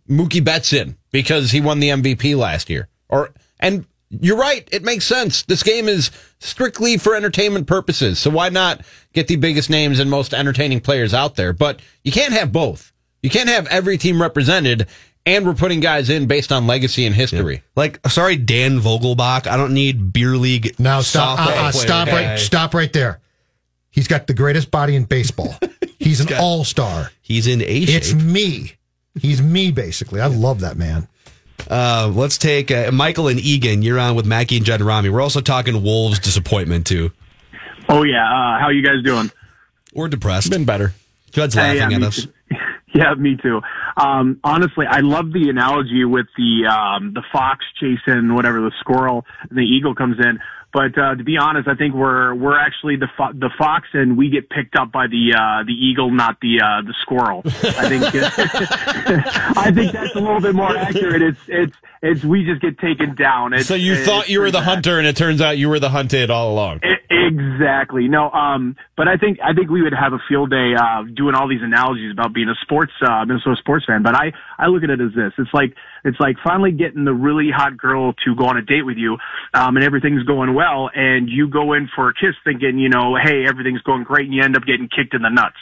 [0.09, 2.89] Mookie Betts in because he won the MVP last year.
[3.09, 5.43] Or and you're right, it makes sense.
[5.43, 8.19] This game is strictly for entertainment purposes.
[8.19, 8.81] So why not
[9.13, 11.53] get the biggest names and most entertaining players out there?
[11.53, 12.93] But you can't have both.
[13.23, 14.87] You can't have every team represented
[15.29, 17.63] and we're putting guys in based on legacy and history.
[17.77, 19.47] like sorry Dan Vogelbach.
[19.47, 20.79] I don't need beer league.
[20.79, 21.39] Now stop.
[21.39, 22.31] Uh, uh, stop guy.
[22.31, 22.39] right.
[22.39, 23.21] Stop right there.
[23.91, 25.55] He's got the greatest body in baseball.
[25.99, 27.11] He's an all star.
[27.21, 28.73] He's in A It's me.
[29.21, 30.21] He's me, basically.
[30.21, 31.09] I love that man.
[31.69, 33.83] Uh, let's take uh, Michael and Eagan.
[33.83, 35.09] You're on with Mackey and Judd Rami.
[35.11, 37.11] We're also talking Wolves disappointment too.
[37.89, 39.31] Oh yeah, uh, how you guys doing?
[39.93, 40.51] We're depressed.
[40.51, 40.95] Been better.
[41.33, 42.25] Judd's Hey, laughing yeah, at us.
[42.25, 42.33] too.
[42.95, 43.61] Yeah, me too.
[43.99, 49.27] Um, honestly, I love the analogy with the um, the fox chasing whatever the squirrel,
[49.49, 50.39] and the eagle comes in.
[50.73, 54.19] But uh, to be honest, I think we're we're actually the fo- the fox, and
[54.19, 57.43] we get picked up by the uh, the eagle, not the uh, the squirrel.
[57.47, 58.05] I think
[59.57, 61.23] I think that's a little bit more accurate.
[61.23, 63.55] It's it's it's we just get taken down.
[63.55, 64.65] It's, so you thought you were the bad.
[64.65, 66.81] hunter and it turns out you were the hunted all along.
[66.85, 68.09] E- Exactly.
[68.09, 71.35] No, um, but I think I think we would have a field day uh, doing
[71.35, 74.03] all these analogies about being a sports uh, Minnesota sports fan.
[74.03, 77.15] But I I look at it as this: it's like it's like finally getting the
[77.15, 79.17] really hot girl to go on a date with you,
[79.55, 83.17] um, and everything's going well, and you go in for a kiss thinking you know,
[83.23, 85.57] hey, everything's going great, and you end up getting kicked in the nuts.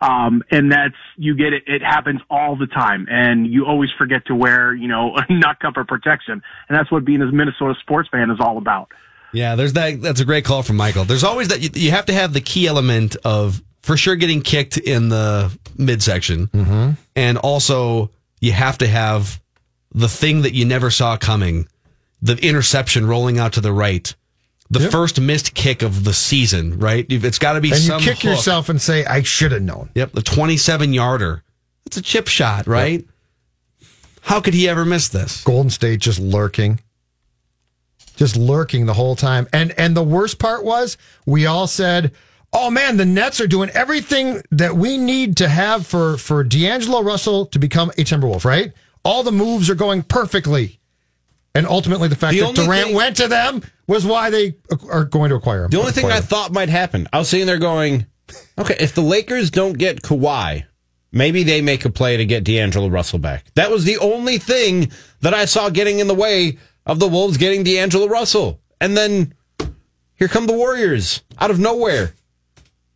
[0.00, 3.06] Um, and that's, you get it, it happens all the time.
[3.08, 6.42] And you always forget to wear, you know, a nut cover protection.
[6.68, 8.88] And that's what being a Minnesota sports fan is all about.
[9.32, 10.02] Yeah, there's that.
[10.02, 11.04] That's a great call from Michael.
[11.04, 11.60] There's always that.
[11.62, 15.56] You, you have to have the key element of for sure getting kicked in the
[15.78, 16.90] midsection, Mm-hmm.
[17.16, 19.40] and also you have to have
[19.94, 21.66] the thing that you never saw coming,
[22.20, 24.14] the interception rolling out to the right,
[24.70, 24.90] the Yep.
[24.90, 26.78] first missed kick of the season.
[26.78, 28.24] Right, it's got to be And you kick hook.
[28.24, 29.90] yourself and say, I should have known.
[29.94, 31.42] Yep, the 27 yarder.
[31.86, 33.04] It's a chip shot, right?
[34.22, 35.42] How could he ever miss this?
[35.44, 36.78] Golden State just lurking.
[38.16, 39.48] Just lurking the whole time.
[39.52, 42.12] And and the worst part was we all said,
[42.52, 47.02] "Oh man, the Nets are doing everything that we need to have for for D'Angelo
[47.02, 48.72] Russell to become a Timberwolf, right?
[49.04, 50.78] All the moves are going perfectly."
[51.54, 54.54] And ultimately the fact The that Durant thing- went to them was why they
[54.88, 55.70] are going to acquire him.
[55.70, 58.06] The only thing I thought might happen, I was sitting there going,
[58.58, 60.64] okay, if the Lakers don't get Kawhi,
[61.12, 63.44] maybe they make a play to get D'Angelo Russell back.
[63.54, 64.90] That was the only thing
[65.20, 68.58] that I saw getting in the way of the Wolves getting D'Angelo Russell.
[68.80, 69.34] And then
[70.14, 72.14] here come the Warriors out of nowhere.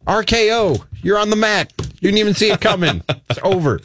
[0.07, 1.73] RKO, you're on the mat.
[2.01, 3.03] You didn't even see it coming.
[3.29, 3.81] it's over.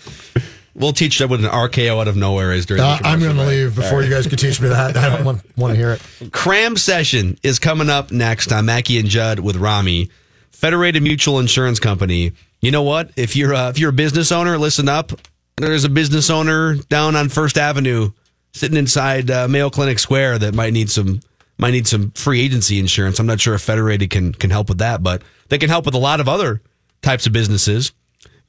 [0.74, 3.44] We'll teach them what an RKO out of nowhere is during Uh, I'm going to
[3.44, 4.96] leave before you guys can teach me that.
[4.96, 6.32] I don't want, want to hear it.
[6.32, 10.10] Cram session is coming up next on Mackey and Judd with Rami,
[10.52, 12.32] Federated Mutual Insurance Company.
[12.62, 13.12] You know what?
[13.18, 15.12] If you're a, if you're a business owner, listen up.
[15.58, 18.12] There's a business owner down on First Avenue,
[18.54, 21.20] sitting inside uh, Mayo Clinic Square that might need some
[21.58, 23.20] might need some free agency insurance.
[23.20, 25.94] I'm not sure if Federated can can help with that, but they can help with
[25.96, 26.62] a lot of other
[27.02, 27.92] types of businesses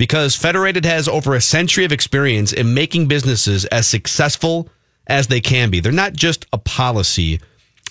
[0.03, 4.68] because Federated has over a century of experience in making businesses as successful
[5.07, 5.78] as they can be.
[5.78, 7.38] They're not just a policy.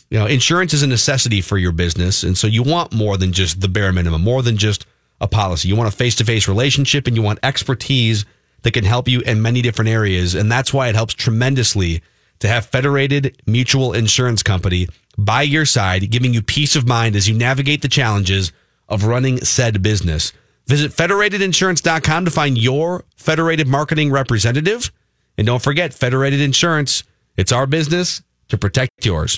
[0.09, 3.31] You know, insurance is a necessity for your business, and so you want more than
[3.31, 4.85] just the bare minimum, more than just
[5.21, 5.69] a policy.
[5.69, 8.25] You want a face-to-face relationship and you want expertise
[8.63, 12.01] that can help you in many different areas, and that's why it helps tremendously
[12.39, 17.29] to have Federated Mutual Insurance Company by your side, giving you peace of mind as
[17.29, 18.51] you navigate the challenges
[18.89, 20.33] of running said business.
[20.71, 24.89] Visit federatedinsurance.com to find your Federated marketing representative.
[25.37, 27.03] And don't forget, Federated Insurance,
[27.35, 29.37] it's our business to protect yours.